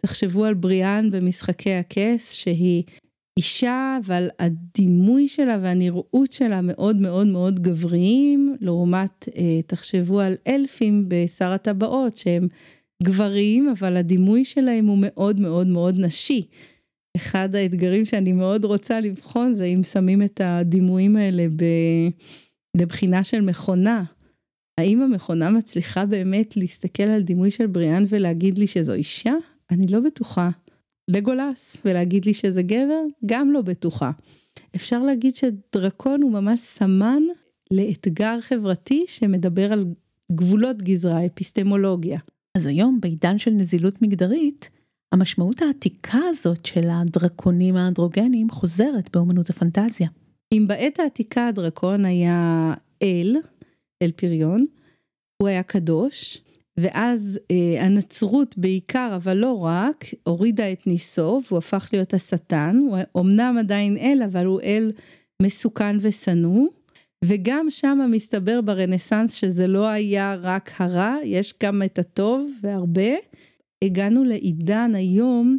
תחשבו 0.00 0.44
על 0.44 0.54
בריאן 0.54 1.10
במשחקי 1.10 1.72
הכס 1.72 2.32
שהיא 2.32 2.82
אישה 3.38 3.98
אבל 4.06 4.28
הדימוי 4.38 5.28
שלה 5.28 5.58
והנראות 5.62 6.32
שלה 6.32 6.60
מאוד 6.62 6.96
מאוד 6.96 7.26
מאוד 7.26 7.60
גבריים 7.60 8.56
לעומת 8.60 9.28
תחשבו 9.66 10.20
על 10.20 10.34
אלפים 10.46 11.04
בשר 11.08 11.50
הטבעות 11.52 12.16
שהם 12.16 12.48
גברים 13.02 13.68
אבל 13.68 13.96
הדימוי 13.96 14.44
שלהם 14.44 14.86
הוא 14.86 14.98
מאוד 15.00 15.40
מאוד 15.40 15.66
מאוד 15.66 15.98
נשי. 15.98 16.42
אחד 17.16 17.54
האתגרים 17.54 18.04
שאני 18.04 18.32
מאוד 18.32 18.64
רוצה 18.64 19.00
לבחון 19.00 19.52
זה 19.52 19.64
אם 19.64 19.82
שמים 19.82 20.22
את 20.22 20.40
הדימויים 20.44 21.16
האלה 21.16 21.46
לבחינה 22.76 23.24
של 23.24 23.40
מכונה. 23.40 24.04
האם 24.80 25.02
המכונה 25.02 25.50
מצליחה 25.50 26.06
באמת 26.06 26.56
להסתכל 26.56 27.02
על 27.02 27.22
דימוי 27.22 27.50
של 27.50 27.66
בריאן 27.66 28.04
ולהגיד 28.08 28.58
לי 28.58 28.66
שזו 28.66 28.92
אישה? 28.92 29.34
אני 29.70 29.86
לא 29.86 30.00
בטוחה. 30.00 30.50
לגולס 31.08 31.76
ולהגיד 31.84 32.24
לי 32.24 32.34
שזה 32.34 32.62
גבר 32.62 33.02
גם 33.26 33.52
לא 33.52 33.62
בטוחה. 33.62 34.10
אפשר 34.76 35.02
להגיד 35.02 35.34
שדרקון 35.34 36.22
הוא 36.22 36.32
ממש 36.32 36.60
סמן 36.60 37.22
לאתגר 37.70 38.40
חברתי 38.40 39.04
שמדבר 39.08 39.72
על 39.72 39.84
גבולות 40.32 40.82
גזרה 40.82 41.26
אפיסטמולוגיה. 41.26 42.18
אז 42.54 42.66
היום 42.66 43.00
בעידן 43.00 43.38
של 43.38 43.50
נזילות 43.50 44.02
מגדרית 44.02 44.70
המשמעות 45.16 45.62
העתיקה 45.62 46.18
הזאת 46.28 46.66
של 46.66 46.88
הדרקונים 46.90 47.76
האנדרוגנים 47.76 48.50
חוזרת 48.50 49.16
באמנות 49.16 49.50
הפנטזיה. 49.50 50.08
אם 50.52 50.64
בעת 50.68 51.00
העתיקה 51.00 51.48
הדרקון 51.48 52.04
היה 52.04 52.74
אל, 53.02 53.36
אל 54.02 54.10
פריון, 54.16 54.64
הוא 55.42 55.48
היה 55.48 55.62
קדוש 55.62 56.38
ואז 56.80 57.40
אה, 57.50 57.84
הנצרות 57.84 58.58
בעיקר, 58.58 59.12
אבל 59.16 59.36
לא 59.36 59.64
רק, 59.64 60.04
הורידה 60.22 60.72
את 60.72 60.86
ניסו 60.86 61.40
והוא 61.46 61.58
הפך 61.58 61.88
להיות 61.92 62.14
השטן, 62.14 62.80
הוא 63.12 63.22
אמנם 63.22 63.56
עדיין 63.58 63.96
אל, 63.96 64.22
אבל 64.30 64.46
הוא 64.46 64.60
אל 64.60 64.92
מסוכן 65.42 65.96
ושנוא. 66.00 66.66
וגם 67.24 67.70
שם 67.70 67.98
מסתבר 68.10 68.60
ברנסאנס 68.60 69.34
שזה 69.34 69.66
לא 69.66 69.86
היה 69.86 70.36
רק 70.40 70.70
הרע, 70.78 71.16
יש 71.24 71.54
גם 71.62 71.82
את 71.82 71.98
הטוב 71.98 72.50
והרבה. 72.62 73.12
הגענו 73.82 74.24
לעידן 74.24 74.94
היום 74.94 75.58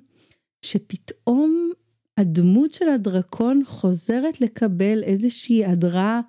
שפתאום 0.61 1.71
הדמות 2.17 2.71
של 2.71 2.89
הדרקון 2.89 3.61
חוזרת 3.65 4.41
לקבל 4.41 5.03
איזושהי 5.03 5.65
הדרה 5.65 6.21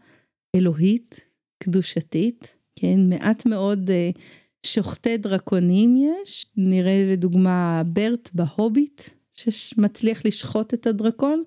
אלוהית, 0.54 1.20
קדושתית, 1.58 2.54
כן, 2.76 3.00
מעט 3.08 3.46
מאוד 3.46 3.90
uh, 3.90 4.18
שוחטי 4.66 5.16
דרקונים 5.16 5.96
יש, 5.96 6.46
נראה 6.56 7.12
לדוגמה 7.12 7.82
ברט 7.86 8.30
בהוביט, 8.32 9.02
שמצליח 9.32 10.24
לשחוט 10.24 10.74
את 10.74 10.86
הדרקון, 10.86 11.42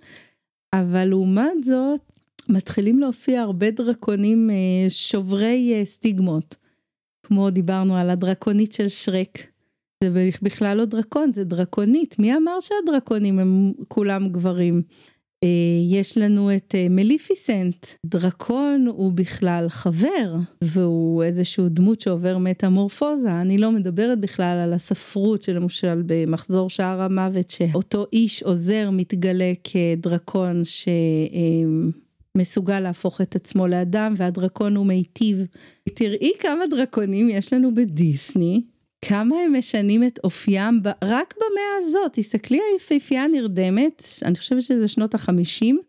אבל 0.74 1.06
לעומת 1.06 1.64
זאת, 1.64 2.02
מתחילים 2.50 3.00
להופיע 3.00 3.42
הרבה 3.42 3.72
דרקונים 3.72 4.50
uh, 4.50 4.90
שוברי 4.90 5.82
uh, 5.82 5.86
סטיגמות, 5.86 6.56
כמו 7.24 7.50
דיברנו 7.50 7.98
על 7.98 8.10
הדרקונית 8.10 8.72
של 8.74 8.88
שרק. 8.88 9.51
זה 10.04 10.30
בכלל 10.42 10.78
לא 10.78 10.86
דרקון, 10.86 11.32
זה 11.32 11.44
דרקונית. 11.44 12.20
מי 12.20 12.36
אמר 12.36 12.60
שהדרקונים 12.60 13.40
הם 13.40 13.72
כולם 13.88 14.30
גברים? 14.30 14.82
אה, 15.44 15.50
יש 16.00 16.18
לנו 16.18 16.56
את 16.56 16.76
אה, 16.76 16.88
מליפיסנט, 16.90 17.86
דרקון 18.06 18.88
הוא 18.88 19.12
בכלל 19.14 19.70
חבר 19.70 20.36
והוא 20.64 21.24
איזשהו 21.24 21.70
דמות 21.70 22.02
שעובר 22.02 22.38
מטמורפוזה, 22.38 23.42
אני 23.42 23.58
לא 23.58 23.72
מדברת 23.72 24.20
בכלל 24.20 24.58
על 24.64 24.74
הספרות 24.74 25.44
שלמשל 25.44 26.04
במחזור 26.06 26.70
שער 26.70 27.02
המוות 27.02 27.50
שאותו 27.50 28.06
איש 28.14 28.44
עוזר 28.44 28.90
מתגלה 28.92 29.54
כדרקון 29.64 30.62
שמסוגל 32.36 32.80
להפוך 32.80 33.22
את 33.22 33.36
עצמו 33.36 33.68
לאדם 33.68 34.14
והדרקון 34.18 34.76
הוא 34.76 34.86
מיטיב. 34.86 35.46
תראי 35.94 36.32
כמה 36.40 36.68
דרקונים 36.68 37.30
יש 37.30 37.54
לנו 37.54 37.76
בדיסני 37.76 38.62
כמה 39.06 39.36
הם 39.46 39.58
משנים 39.58 40.04
את 40.04 40.20
אופיים 40.24 40.82
רק 41.04 41.34
במאה 41.38 41.78
הזאת, 41.78 42.14
תסתכלי 42.14 42.58
על 42.58 42.76
יפהפייה 42.76 43.28
נרדמת, 43.28 44.04
אני 44.26 44.36
חושבת 44.36 44.62
שזה 44.62 44.88
שנות 44.88 45.16
החמישים, 45.16 45.80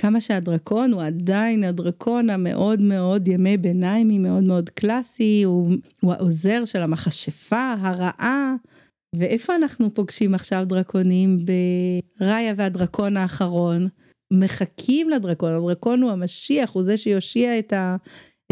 כמה 0.00 0.20
שהדרקון 0.20 0.92
הוא 0.92 1.02
עדיין 1.02 1.64
הדרקון 1.64 2.30
המאוד 2.30 2.82
מאוד 2.82 3.28
ימי 3.28 3.56
ביניימי, 3.56 4.18
מאוד 4.18 4.44
מאוד 4.44 4.68
קלאסי, 4.68 5.42
הוא, 5.42 5.70
הוא 6.02 6.12
העוזר 6.12 6.64
של 6.64 6.82
המכשפה 6.82 7.74
הרעה. 7.80 8.54
ואיפה 9.16 9.54
אנחנו 9.54 9.94
פוגשים 9.94 10.34
עכשיו 10.34 10.64
דרקונים? 10.66 11.38
בראיה 12.20 12.54
והדרקון 12.56 13.16
האחרון. 13.16 13.88
מחכים 14.32 15.10
לדרקון, 15.10 15.50
הדרקון 15.50 16.02
הוא 16.02 16.10
המשיח, 16.10 16.70
הוא 16.70 16.82
זה 16.82 16.96
שיושיע 16.96 17.58
את, 17.58 17.72
ה, 17.72 17.96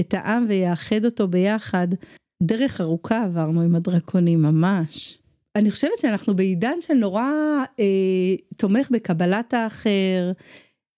את 0.00 0.14
העם 0.14 0.46
ויאחד 0.48 1.04
אותו 1.04 1.28
ביחד. 1.28 1.88
דרך 2.42 2.80
ארוכה 2.80 3.24
עברנו 3.24 3.62
עם 3.62 3.74
הדרקונים 3.74 4.42
ממש. 4.42 5.18
אני 5.56 5.70
חושבת 5.70 5.98
שאנחנו 5.98 6.36
בעידן 6.36 6.80
של 6.80 6.94
נורא 6.94 7.30
אה, 7.80 7.84
תומך 8.56 8.90
בקבלת 8.90 9.54
האחר, 9.54 10.32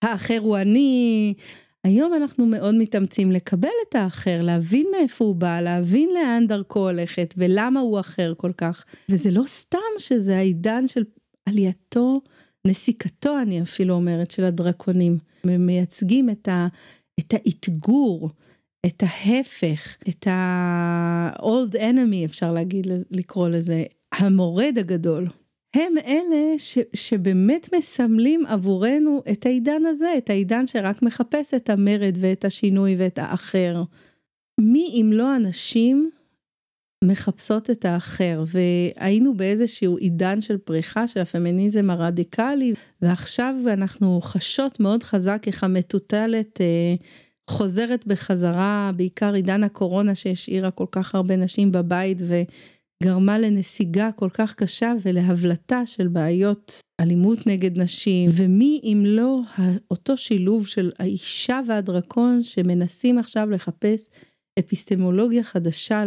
האחר 0.02 0.38
הוא 0.38 0.56
אני. 0.56 1.34
היום 1.84 2.14
אנחנו 2.14 2.46
מאוד 2.46 2.74
מתאמצים 2.74 3.32
לקבל 3.32 3.68
את 3.88 3.94
האחר, 3.94 4.42
להבין 4.42 4.86
מאיפה 4.92 5.24
הוא 5.24 5.36
בא, 5.36 5.60
להבין 5.60 6.10
לאן 6.14 6.46
דרכו 6.46 6.78
הולכת 6.78 7.34
ולמה 7.36 7.80
הוא 7.80 8.00
אחר 8.00 8.32
כל 8.36 8.52
כך. 8.56 8.84
וזה 9.08 9.30
לא 9.30 9.42
סתם 9.46 9.78
שזה 9.98 10.36
העידן 10.36 10.88
של 10.88 11.04
עלייתו, 11.46 12.20
נסיקתו 12.66 13.38
אני 13.42 13.62
אפילו 13.62 13.94
אומרת, 13.94 14.30
של 14.30 14.44
הדרקונים. 14.44 15.18
הם 15.44 15.66
מייצגים 15.66 16.30
את, 16.30 16.48
ה, 16.48 16.66
את 17.20 17.34
האתגור. 17.34 18.30
את 18.86 19.02
ההפך, 19.06 19.96
את 20.08 20.26
ה-old 20.26 21.74
enemy 21.74 22.24
אפשר 22.24 22.52
להגיד, 22.52 22.86
לקרוא 23.10 23.48
לזה, 23.48 23.84
המורד 24.12 24.74
הגדול. 24.78 25.28
הם 25.74 25.92
אלה 26.06 26.58
ש, 26.58 26.78
שבאמת 26.94 27.74
מסמלים 27.74 28.46
עבורנו 28.46 29.22
את 29.32 29.46
העידן 29.46 29.86
הזה, 29.86 30.14
את 30.18 30.30
העידן 30.30 30.66
שרק 30.66 31.02
מחפש 31.02 31.54
את 31.54 31.70
המרד 31.70 32.16
ואת 32.20 32.44
השינוי 32.44 32.94
ואת 32.98 33.18
האחר. 33.18 33.82
מי 34.60 35.00
אם 35.00 35.10
לא 35.12 35.36
אנשים 35.36 36.10
מחפשות 37.04 37.70
את 37.70 37.84
האחר, 37.84 38.44
והיינו 38.46 39.34
באיזשהו 39.34 39.96
עידן 39.96 40.40
של 40.40 40.58
פריחה 40.58 41.08
של 41.08 41.20
הפמיניזם 41.20 41.90
הרדיקלי, 41.90 42.72
ועכשיו 43.02 43.54
אנחנו 43.66 44.20
חשות 44.20 44.80
מאוד 44.80 45.02
חזק 45.02 45.42
איך 45.46 45.64
המטוטלת 45.64 46.60
אה, 46.60 46.94
חוזרת 47.50 48.06
בחזרה, 48.06 48.90
בעיקר 48.96 49.34
עידן 49.34 49.64
הקורונה 49.64 50.14
שהשאירה 50.14 50.70
כל 50.70 50.86
כך 50.92 51.14
הרבה 51.14 51.36
נשים 51.36 51.72
בבית 51.72 52.18
וגרמה 52.20 53.38
לנסיגה 53.38 54.10
כל 54.16 54.28
כך 54.34 54.54
קשה 54.54 54.92
ולהבלטה 55.02 55.86
של 55.86 56.08
בעיות 56.08 56.80
אלימות 57.00 57.46
נגד 57.46 57.78
נשים, 57.78 58.30
ומי 58.32 58.80
אם 58.84 59.02
לא 59.06 59.40
אותו 59.90 60.16
שילוב 60.16 60.66
של 60.66 60.92
האישה 60.98 61.60
והדרקון 61.66 62.42
שמנסים 62.42 63.18
עכשיו 63.18 63.50
לחפש 63.50 64.08
אפיסטמולוגיה 64.58 65.42
חדשה 65.42 66.04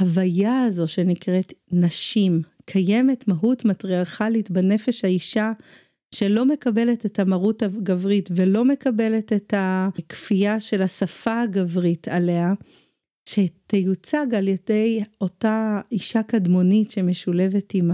להוויה 0.00 0.62
הזו 0.62 0.88
שנקראת 0.88 1.52
נשים. 1.72 2.42
קיימת 2.64 3.28
מהות 3.28 3.64
מטריארכלית 3.64 4.50
בנפש 4.50 5.04
האישה 5.04 5.52
שלא 6.14 6.44
מקבלת 6.44 7.06
את 7.06 7.18
המרות 7.18 7.62
הגברית 7.62 8.28
ולא 8.36 8.64
מקבלת 8.64 9.32
את 9.32 9.54
הכפייה 9.56 10.60
של 10.60 10.82
השפה 10.82 11.40
הגברית 11.40 12.08
עליה, 12.08 12.52
שתיוצג 13.28 14.26
על 14.34 14.48
ידי 14.48 15.00
אותה 15.20 15.80
אישה 15.92 16.22
קדמונית 16.22 16.90
שמשולבת 16.90 17.74
עם 17.74 17.90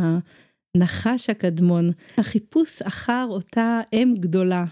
הנחש 0.76 1.30
הקדמון. 1.30 1.90
החיפוש 2.18 2.82
אחר 2.82 3.26
אותה 3.30 3.80
אם 3.92 4.14
גדולה, 4.18 4.64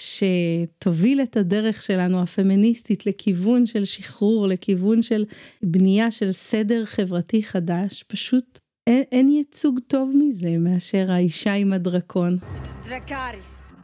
שתוביל 0.00 1.20
את 1.22 1.36
הדרך 1.36 1.82
שלנו 1.82 2.22
הפמיניסטית 2.22 3.06
לכיוון 3.06 3.66
של 3.66 3.84
שחרור, 3.84 4.48
לכיוון 4.48 5.02
של 5.02 5.24
בנייה 5.62 6.10
של 6.10 6.32
סדר 6.32 6.84
חברתי 6.84 7.42
חדש, 7.42 8.02
פשוט 8.02 8.58
אין, 8.86 9.02
אין 9.12 9.28
ייצוג 9.28 9.78
טוב 9.86 10.10
מזה 10.14 10.58
מאשר 10.58 11.12
האישה 11.12 11.54
עם 11.54 11.72
הדרקון. 11.72 12.38
דרקריס. 12.84 13.74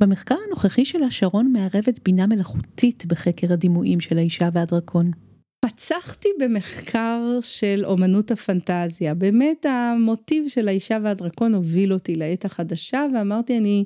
במחקר 0.00 0.34
הנוכחי 0.46 0.84
שלה 0.84 1.10
שרון 1.10 1.52
מערבת 1.52 2.00
בינה 2.04 2.26
מלאכותית 2.26 3.06
בחקר 3.06 3.52
הדימויים 3.52 4.00
של 4.00 4.18
האישה 4.18 4.48
והדרקון. 4.52 5.10
פצחתי 5.64 6.28
במחקר 6.40 7.38
של 7.40 7.82
אומנות 7.84 8.30
הפנטזיה, 8.30 9.14
באמת 9.14 9.66
המוטיב 9.66 10.48
של 10.48 10.68
האישה 10.68 10.98
והדרקון 11.02 11.54
הוביל 11.54 11.92
אותי 11.92 12.16
לעת 12.16 12.44
החדשה 12.44 13.06
ואמרתי 13.14 13.58
אני 13.58 13.84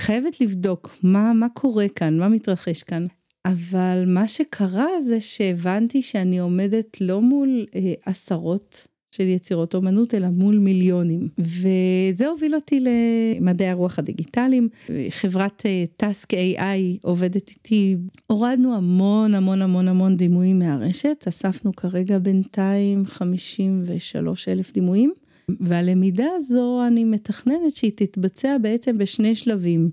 חייבת 0.00 0.40
לבדוק 0.40 0.96
מה, 1.02 1.32
מה 1.32 1.48
קורה 1.48 1.88
כאן, 1.88 2.18
מה 2.18 2.28
מתרחש 2.28 2.82
כאן. 2.82 3.06
אבל 3.46 4.04
מה 4.06 4.28
שקרה 4.28 5.02
זה 5.02 5.20
שהבנתי 5.20 6.02
שאני 6.02 6.38
עומדת 6.38 7.00
לא 7.00 7.20
מול 7.20 7.66
אה, 7.74 7.92
עשרות 8.06 8.86
של 9.16 9.22
יצירות 9.22 9.74
אומנות 9.74 10.14
אלא 10.14 10.28
מול 10.28 10.58
מיליונים. 10.58 11.28
וזה 11.38 12.28
הוביל 12.28 12.54
אותי 12.54 12.80
למדעי 12.80 13.68
הרוח 13.68 13.98
הדיגיטליים. 13.98 14.68
חברת 15.10 15.62
טאסק 15.96 16.34
uh, 16.34 16.36
AI 16.36 16.98
עובדת 17.02 17.50
איתי. 17.50 17.96
הורדנו 18.26 18.74
המון 18.74 19.34
המון 19.34 19.62
המון 19.62 19.88
המון 19.88 20.16
דימויים 20.16 20.58
מהרשת. 20.58 21.24
אספנו 21.28 21.76
כרגע 21.76 22.18
בינתיים 22.18 23.06
53 23.06 24.48
אלף 24.48 24.72
דימויים. 24.72 25.12
והלמידה 25.60 26.26
הזו 26.36 26.82
אני 26.86 27.04
מתכננת 27.04 27.72
שהיא 27.76 27.92
תתבצע 27.94 28.56
בעצם 28.62 28.98
בשני 28.98 29.34
שלבים. 29.34 29.90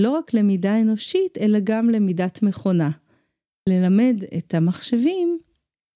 לא 0.00 0.10
רק 0.10 0.34
למידה 0.34 0.80
אנושית 0.80 1.38
אלא 1.40 1.58
גם 1.64 1.90
למידת 1.90 2.42
מכונה. 2.42 2.90
ללמד 3.68 4.24
את 4.38 4.54
המחשבים 4.54 5.38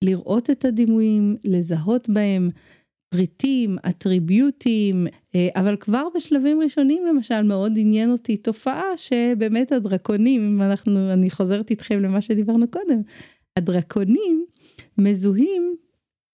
לראות 0.05 0.51
את 0.51 0.65
הדימויים, 0.65 1.37
לזהות 1.45 2.09
בהם 2.09 2.51
פריטים, 3.15 3.77
אטריביוטים, 3.89 5.07
אה, 5.35 5.49
אבל 5.57 5.77
כבר 5.77 6.09
בשלבים 6.15 6.61
ראשונים 6.61 7.07
למשל 7.07 7.43
מאוד 7.43 7.73
עניין 7.77 8.11
אותי 8.11 8.37
תופעה 8.37 8.97
שבאמת 8.97 9.73
הדרקונים, 9.73 10.41
אם 10.41 10.63
אנחנו, 10.63 11.13
אני 11.13 11.31
חוזרת 11.31 11.71
איתכם 11.71 12.01
למה 12.01 12.21
שדיברנו 12.21 12.71
קודם, 12.71 13.01
הדרקונים 13.57 14.45
מזוהים 14.99 15.75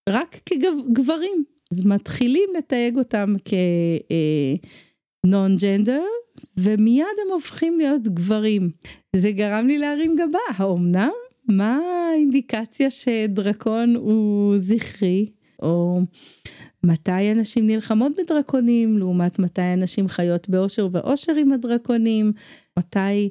רק 0.08 0.40
כגברים, 0.46 1.44
אז 1.72 1.84
מתחילים 1.84 2.50
לתייג 2.58 2.98
אותם 2.98 3.34
כנון 5.24 5.56
ג'נדר 5.56 6.04
ומיד 6.56 7.06
הם 7.26 7.32
הופכים 7.32 7.78
להיות 7.78 8.08
גברים. 8.08 8.70
זה 9.16 9.30
גרם 9.30 9.66
לי 9.66 9.78
להרים 9.78 10.16
גבה, 10.16 10.38
האומנם? 10.56 11.25
מה 11.48 11.80
האינדיקציה 12.12 12.90
שדרקון 12.90 13.96
הוא 13.96 14.54
זכרי, 14.58 15.26
או 15.62 16.00
מתי 16.84 17.32
אנשים 17.32 17.66
נלחמות 17.66 18.12
בדרקונים? 18.18 18.98
לעומת 18.98 19.38
מתי 19.38 19.72
אנשים 19.74 20.08
חיות 20.08 20.48
באושר 20.48 20.88
ואושר 20.92 21.32
עם 21.32 21.52
הדרקונים, 21.52 22.32
מתי 22.78 23.28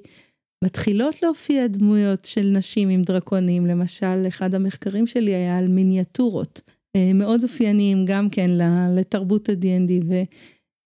מתחילות 0.63 1.23
להופיע 1.23 1.67
דמויות 1.67 2.25
של 2.25 2.45
נשים 2.45 2.89
עם 2.89 3.01
דרקונים, 3.01 3.65
למשל 3.65 4.25
אחד 4.27 4.55
המחקרים 4.55 5.07
שלי 5.07 5.35
היה 5.35 5.57
על 5.57 5.67
מיניאטורות, 5.67 6.61
אה, 6.95 7.11
מאוד 7.13 7.43
אופייניים 7.43 8.05
גם 8.05 8.29
כן 8.29 8.49
לתרבות 8.95 9.49
ה-D&D 9.49 10.05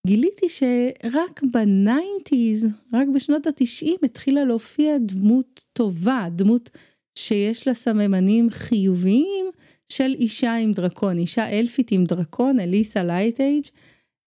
וגיליתי 0.06 0.50
שרק 0.50 1.42
ב 1.54 1.65
nineties, 1.65 2.68
רק 2.94 3.08
בשנות 3.16 3.48
התשעים 3.48 3.98
התחילה 4.04 4.44
להופיע 4.44 4.98
דמות 4.98 5.66
טובה, 5.74 6.28
דמות 6.32 6.70
שיש 7.20 7.68
לה 7.68 7.74
סממנים 7.74 8.50
חיוביים 8.50 9.46
של 9.90 10.16
אישה 10.20 10.56
עם 10.56 10.74
דרקון, 10.74 11.18
אישה 11.18 11.50
אלפית 11.50 11.92
עם 11.92 12.06
דרקון, 12.06 12.60
אליסה 12.60 13.04
לייטייג' 13.04 13.64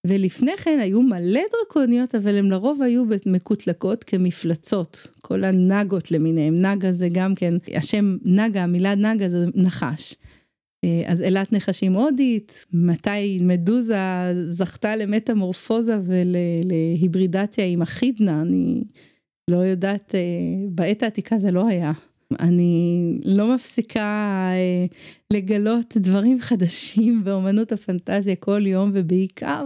ולפני 0.07 0.57
כן 0.57 0.79
היו 0.83 1.03
מלא 1.03 1.41
דרקוניות 1.53 2.15
אבל 2.15 2.39
הם 2.39 2.51
לרוב 2.51 2.83
היו 2.83 3.05
מקוטלגות 3.27 4.05
כמפלצות, 4.05 5.09
כל 5.23 5.45
הנאגות 5.45 6.11
למיניהם, 6.11 6.55
נאגה 6.55 6.93
זה 6.93 7.09
גם 7.13 7.35
כן, 7.35 7.55
השם 7.75 8.17
נאגה, 8.25 8.63
המילה 8.63 8.95
נאגה 8.95 9.29
זה 9.29 9.45
נחש. 9.55 10.15
אה, 10.85 11.03
אז 11.07 11.23
אילת 11.23 11.53
נחשים 11.53 11.93
הודית, 11.93 12.67
מתי 12.73 13.39
מדוזה 13.43 13.97
זכתה 14.49 14.97
למטמורפוזה 14.97 15.99
ולהיברידציה 16.05 17.67
עם 17.67 17.83
החידנה, 17.83 18.43
אני 18.43 18.85
לא 19.51 19.57
יודעת, 19.57 20.15
אה, 20.15 20.21
בעת 20.69 21.03
העתיקה 21.03 21.39
זה 21.39 21.51
לא 21.51 21.67
היה. 21.69 21.93
אני 22.41 23.19
לא 23.25 23.55
מפסיקה 23.55 24.01
אה, 24.53 24.87
לגלות 25.33 25.97
דברים 25.97 26.41
חדשים 26.41 27.25
באומנות 27.25 27.73
הפנטזיה 27.73 28.37
כל 28.37 28.67
יום 28.67 28.91
ובעיקר 28.95 29.65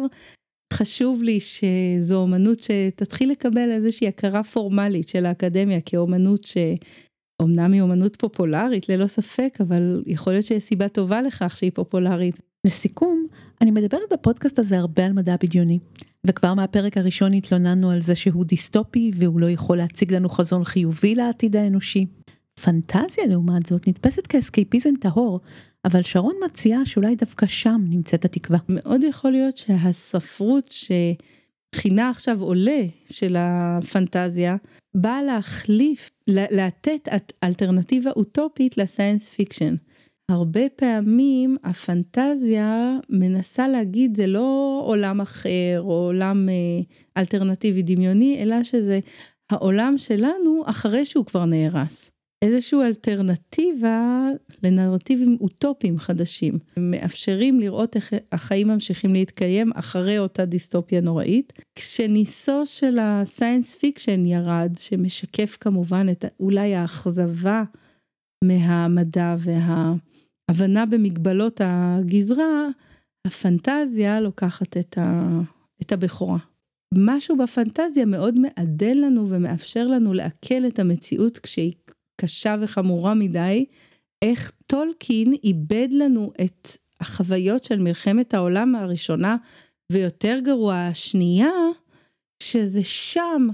חשוב 0.72 1.22
לי 1.22 1.38
שזו 1.40 2.16
אומנות 2.16 2.60
שתתחיל 2.60 3.30
לקבל 3.30 3.70
איזושהי 3.70 4.08
הכרה 4.08 4.42
פורמלית 4.42 5.08
של 5.08 5.26
האקדמיה 5.26 5.80
כאומנות 5.80 6.44
שאומנם 6.44 7.72
היא 7.72 7.80
אומנות 7.80 8.16
פופולרית 8.16 8.88
ללא 8.88 9.06
ספק 9.06 9.58
אבל 9.60 10.02
יכול 10.06 10.32
להיות 10.32 10.46
שיש 10.46 10.62
סיבה 10.62 10.88
טובה 10.88 11.22
לכך 11.22 11.56
שהיא 11.56 11.72
פופולרית. 11.74 12.40
לסיכום, 12.66 13.26
אני 13.60 13.70
מדברת 13.70 14.12
בפודקאסט 14.12 14.58
הזה 14.58 14.78
הרבה 14.78 15.06
על 15.06 15.12
מדע 15.12 15.36
בדיוני, 15.42 15.78
וכבר 16.26 16.54
מהפרק 16.54 16.96
הראשון 16.96 17.32
התלוננו 17.32 17.90
על 17.90 18.00
זה 18.00 18.14
שהוא 18.14 18.44
דיסטופי 18.44 19.10
והוא 19.16 19.40
לא 19.40 19.50
יכול 19.50 19.76
להציג 19.76 20.14
לנו 20.14 20.28
חזון 20.28 20.64
חיובי 20.64 21.14
לעתיד 21.14 21.56
האנושי. 21.56 22.06
פנטזיה 22.60 23.26
לעומת 23.26 23.66
זאת 23.66 23.88
נתפסת 23.88 24.26
כאסקייפיזם 24.26 24.96
טהור, 25.00 25.40
אבל 25.84 26.02
שרון 26.02 26.34
מציעה 26.44 26.86
שאולי 26.86 27.16
דווקא 27.16 27.46
שם 27.46 27.84
נמצאת 27.88 28.24
התקווה. 28.24 28.58
מאוד 28.68 29.02
יכול 29.02 29.30
להיות 29.30 29.56
שהספרות 29.56 30.74
שקרנה 31.74 32.10
עכשיו 32.10 32.42
עולה 32.42 32.82
של 33.10 33.36
הפנטזיה, 33.38 34.56
באה 34.94 35.22
להחליף, 35.22 36.10
לתת 36.28 37.08
אלטרנטיבה 37.44 38.10
אוטופית 38.10 38.78
ל 38.78 38.84
science 38.84 39.28
fiction. 39.28 39.74
הרבה 40.30 40.60
פעמים 40.76 41.56
הפנטזיה 41.64 42.98
מנסה 43.10 43.68
להגיד 43.68 44.16
זה 44.16 44.26
לא 44.26 44.82
עולם 44.86 45.20
אחר 45.20 45.78
או 45.78 45.92
עולם 45.92 46.48
אה, 46.48 46.54
אלטרנטיבי 47.16 47.82
דמיוני, 47.82 48.38
אלא 48.42 48.62
שזה 48.62 49.00
העולם 49.52 49.94
שלנו 49.98 50.62
אחרי 50.66 51.04
שהוא 51.04 51.26
כבר 51.26 51.44
נהרס. 51.44 52.15
איזושהי 52.42 52.78
אלטרנטיבה 52.78 54.28
לנרטיבים 54.62 55.36
אוטופיים 55.40 55.98
חדשים, 55.98 56.58
מאפשרים 56.76 57.60
לראות 57.60 57.96
איך 57.96 58.12
החיים 58.32 58.68
ממשיכים 58.68 59.12
להתקיים 59.12 59.72
אחרי 59.74 60.18
אותה 60.18 60.44
דיסטופיה 60.44 61.00
נוראית. 61.00 61.52
כשקרנו 61.74 62.66
של 62.66 62.98
ה 63.00 63.09
science 63.09 63.74
fiction 63.74 64.26
ירד, 64.26 64.72
שמשקף 64.78 65.56
כמובן 65.60 66.06
את 66.10 66.24
אולי 66.40 66.74
האכזבה 66.74 67.64
מהמדע 68.44 69.36
וההבנה 69.38 70.86
במגבלות 70.86 71.60
הגזרה, 71.64 72.66
הפנטזיה 73.26 74.20
לוקחת 74.20 74.76
את, 74.76 74.98
ה... 74.98 75.40
את 75.82 75.92
הבכורה. 75.92 76.38
משהו 76.94 77.36
בפנטזיה 77.36 78.04
מאוד 78.04 78.38
מעדן 78.38 78.98
לנו 78.98 79.28
ומאפשר 79.28 79.86
לנו 79.86 80.12
לעכל 80.12 80.66
את 80.66 80.78
המציאות 80.78 81.38
כשהיא 81.38 81.72
קשה 82.16 82.56
וחמורה 82.60 83.14
מדי, 83.14 83.66
איך 84.22 84.52
טולקין 84.66 85.34
איבד 85.44 85.88
לנו 85.90 86.32
את 86.44 86.68
החוויות 87.00 87.64
של 87.64 87.78
מלחמת 87.78 88.34
העולם 88.34 88.74
הראשונה, 88.74 89.36
ויותר 89.92 90.38
גרוע 90.44 90.74
השנייה, 90.74 91.50
שזה 92.42 92.82
שם, 92.82 93.48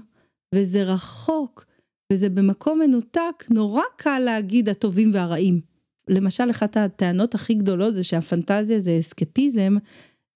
וזה 0.55 0.83
רחוק, 0.83 1.65
וזה 2.13 2.29
במקום 2.29 2.79
מנותק, 2.79 3.45
נורא 3.51 3.83
קל 3.97 4.19
להגיד 4.19 4.69
הטובים 4.69 5.11
והרעים. 5.15 5.61
למשל, 6.09 6.51
אחת 6.51 6.77
הטענות 6.77 7.35
הכי 7.35 7.55
גדולות 7.55 7.95
זה 7.95 8.05
שהפנטזיה 8.05 8.81
זה 8.81 8.99
אסקפיזם, 8.99 9.77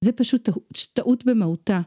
זה 0.05 0.13
פשוט 0.13 0.49
טעות 0.93 1.25
במהותה. 1.25 1.81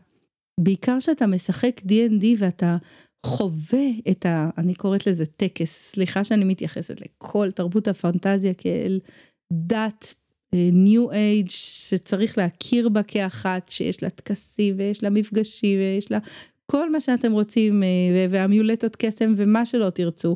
בעיקר 0.59 0.99
שאתה 0.99 1.27
משחק 1.27 1.81
D&D 1.87 2.25
ואתה 2.37 2.77
חווה 3.25 3.87
את 4.11 4.25
ה... 4.25 4.49
אני 4.57 4.75
קוראת 4.75 5.07
לזה 5.07 5.25
טקס, 5.25 5.91
סליחה 5.91 6.23
שאני 6.23 6.43
מתייחסת 6.43 7.01
לכל 7.01 7.51
תרבות 7.51 7.87
הפנטזיה 7.87 8.53
כאל 8.53 8.99
דת 9.53 10.13
ניו 10.53 11.11
uh, 11.11 11.13
אייג' 11.13 11.49
שצריך 11.49 12.37
להכיר 12.37 12.89
בה 12.89 13.03
כאחת, 13.03 13.69
שיש 13.69 14.03
לה 14.03 14.09
טקסים 14.09 14.75
ויש 14.77 15.03
לה 15.03 15.09
מפגשים 15.09 15.79
ויש 15.79 16.11
לה 16.11 16.19
כל 16.65 16.91
מה 16.91 16.99
שאתם 16.99 17.31
רוצים 17.31 17.83
uh, 17.83 17.85
והמיולטות 18.29 18.95
קסם 18.95 19.33
ומה 19.37 19.65
שלא 19.65 19.89
תרצו. 19.89 20.35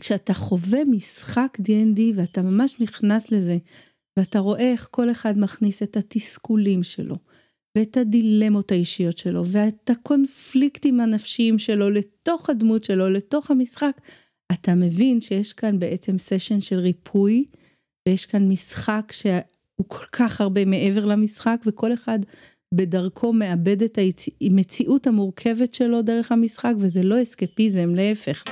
כשאתה 0.00 0.34
חווה 0.34 0.84
משחק 0.84 1.58
D&D 1.62 2.00
ואתה 2.14 2.42
ממש 2.42 2.80
נכנס 2.80 3.32
לזה 3.32 3.56
ואתה 4.16 4.38
רואה 4.38 4.72
איך 4.72 4.88
כל 4.90 5.10
אחד 5.10 5.38
מכניס 5.38 5.82
את 5.82 5.96
התסכולים 5.96 6.82
שלו. 6.82 7.16
ואת 7.78 7.96
הדילמות 7.96 8.72
האישיות 8.72 9.18
שלו, 9.18 9.46
ואת 9.46 9.90
הקונפליקטים 9.90 11.00
הנפשיים 11.00 11.58
שלו 11.58 11.90
לתוך 11.90 12.50
הדמות 12.50 12.84
שלו, 12.84 13.10
לתוך 13.10 13.50
המשחק, 13.50 14.00
אתה 14.52 14.74
מבין 14.74 15.20
שיש 15.20 15.52
כאן 15.52 15.78
בעצם 15.78 16.18
סשן 16.18 16.60
של 16.60 16.78
ריפוי, 16.78 17.44
ויש 18.08 18.26
כאן 18.26 18.48
משחק 18.48 19.12
שהוא 19.12 19.86
כל 19.88 20.04
כך 20.12 20.40
הרבה 20.40 20.64
מעבר 20.64 21.04
למשחק, 21.04 21.60
וכל 21.66 21.94
אחד 21.94 22.18
בדרכו 22.74 23.32
מאבד 23.32 23.82
את 23.82 23.98
המציאות 24.40 25.06
המורכבת 25.06 25.74
שלו 25.74 26.02
דרך 26.02 26.32
המשחק, 26.32 26.72
וזה 26.78 27.02
לא 27.02 27.22
אסקפיזם, 27.22 27.94
להפך. 27.94 28.44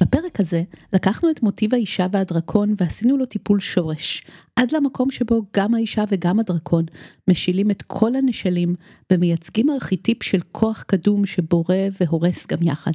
בפרק 0.00 0.40
הזה 0.40 0.62
לקחנו 0.92 1.30
את 1.30 1.42
מוטיב 1.42 1.74
האישה 1.74 2.06
והדרקון 2.12 2.74
ועשינו 2.76 3.16
לו 3.16 3.26
טיפול 3.26 3.60
שורש, 3.60 4.22
עד 4.56 4.72
למקום 4.72 5.10
שבו 5.10 5.42
גם 5.56 5.74
האישה 5.74 6.04
וגם 6.08 6.40
הדרקון 6.40 6.84
משילים 7.30 7.70
את 7.70 7.82
כל 7.82 8.16
הנשלים 8.16 8.74
ומייצגים 9.12 9.70
ארכיטיפ 9.70 10.22
של 10.22 10.40
כוח 10.52 10.82
קדום 10.82 11.26
שבורא 11.26 11.76
והורס 12.00 12.46
גם 12.46 12.58
יחד. 12.62 12.92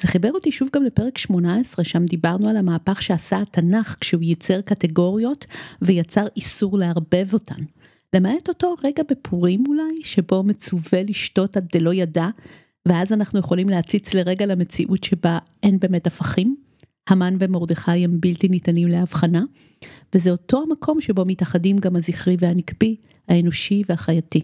זה 0.00 0.08
חיבר 0.08 0.30
אותי 0.32 0.52
שוב 0.52 0.68
גם 0.72 0.82
לפרק 0.82 1.18
18, 1.18 1.84
שם 1.84 2.06
דיברנו 2.06 2.48
על 2.48 2.56
המהפך 2.56 3.02
שעשה 3.02 3.40
התנ"ך 3.40 3.96
כשהוא 4.00 4.22
ייצר 4.22 4.60
קטגוריות 4.60 5.46
ויצר 5.82 6.26
איסור 6.36 6.78
לערבב 6.78 7.32
אותן. 7.32 7.62
למעט 8.14 8.48
אותו 8.48 8.74
רגע 8.84 9.02
בפורים 9.10 9.64
אולי, 9.68 10.02
שבו 10.02 10.42
מצווה 10.42 11.02
לשתות 11.02 11.56
עד 11.56 11.66
דלא 11.72 11.94
ידע, 11.94 12.28
ואז 12.88 13.12
אנחנו 13.12 13.38
יכולים 13.38 13.68
להציץ 13.68 14.14
לרגע 14.14 14.46
למציאות 14.46 15.04
שבה 15.04 15.38
אין 15.62 15.78
באמת 15.78 16.06
הפכים. 16.06 16.56
המן 17.08 17.36
ומרדכי 17.40 18.04
הם 18.04 18.20
בלתי 18.20 18.48
ניתנים 18.48 18.88
להבחנה, 18.88 19.42
וזה 20.14 20.30
אותו 20.30 20.62
המקום 20.62 21.00
שבו 21.00 21.24
מתאחדים 21.24 21.78
גם 21.78 21.96
הזכרי 21.96 22.36
והנקבי, 22.40 22.96
האנושי 23.28 23.82
והחייתי. 23.88 24.40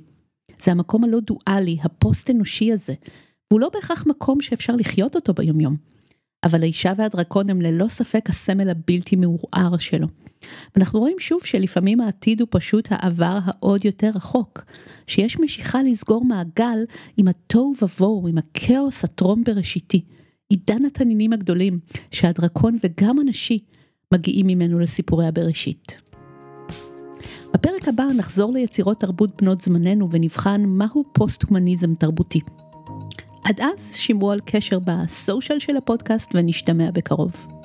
זה 0.63 0.71
המקום 0.71 1.05
הלא 1.05 1.19
דואלי, 1.21 1.77
הפוסט 1.83 2.31
אנושי 2.31 2.73
הזה, 2.73 2.95
והוא 3.51 3.61
לא 3.61 3.71
בהכרח 3.75 4.07
מקום 4.07 4.41
שאפשר 4.41 4.77
לחיות 4.77 5.17
אותו 5.17 5.35
ביומיום. 5.35 5.77
אבל 6.45 6.63
האישה 6.63 6.93
והדרקון 6.99 7.51
הם 7.51 7.61
ללא 7.61 7.89
ספק 7.89 8.31
הסמל 8.31 8.71
הבלתי 8.71 9.17
מעורער 9.17 9.79
שלו. 9.79 10.07
ואנחנו 10.75 11.01
רואים 11.01 11.17
שוב 11.19 11.41
שלפעמים 11.45 12.01
העתיד 12.01 12.41
הוא 12.41 12.49
פשוט 12.51 12.89
העבר 12.91 13.39
העוד 13.45 13.85
יותר 13.85 14.11
רחוק, 14.15 14.65
שיש 15.07 15.41
משיכה 15.41 15.83
לסגור 15.83 16.25
מעגל 16.25 16.79
עם 17.17 17.29
התוהו 17.29 17.73
ובוהו, 17.83 18.29
עם 18.29 18.39
הכאוס 18.39 19.05
הטרום 19.05 19.45
בראשיתי, 19.45 20.05
עידן 20.49 20.85
התנינים 20.85 21.33
הגדולים, 21.33 21.79
שהדרקון 22.11 22.79
וגם 22.85 23.19
הנשי 23.19 23.59
מגיעים 24.15 24.47
ממנו 24.47 24.79
לסיפורי 24.79 25.27
הבראשית. 25.27 25.97
בפרק 27.55 27.89
הבא 27.89 28.05
נחזור 28.17 28.53
ליצירות 28.53 29.01
תרבות 29.01 29.43
בנות 29.43 29.61
זמננו 29.61 30.11
ונבחן 30.11 30.65
מהו 30.67 31.05
פוסט-הומניזם 31.13 31.95
תרבותי. 31.95 32.41
עד 33.45 33.61
אז 33.61 33.91
שמרו 33.95 34.31
על 34.31 34.41
קשר 34.47 34.79
בסושיאל 34.79 35.59
של 35.59 35.77
הפודקאסט 35.77 36.31
ונשתמע 36.35 36.91
בקרוב. 36.91 37.58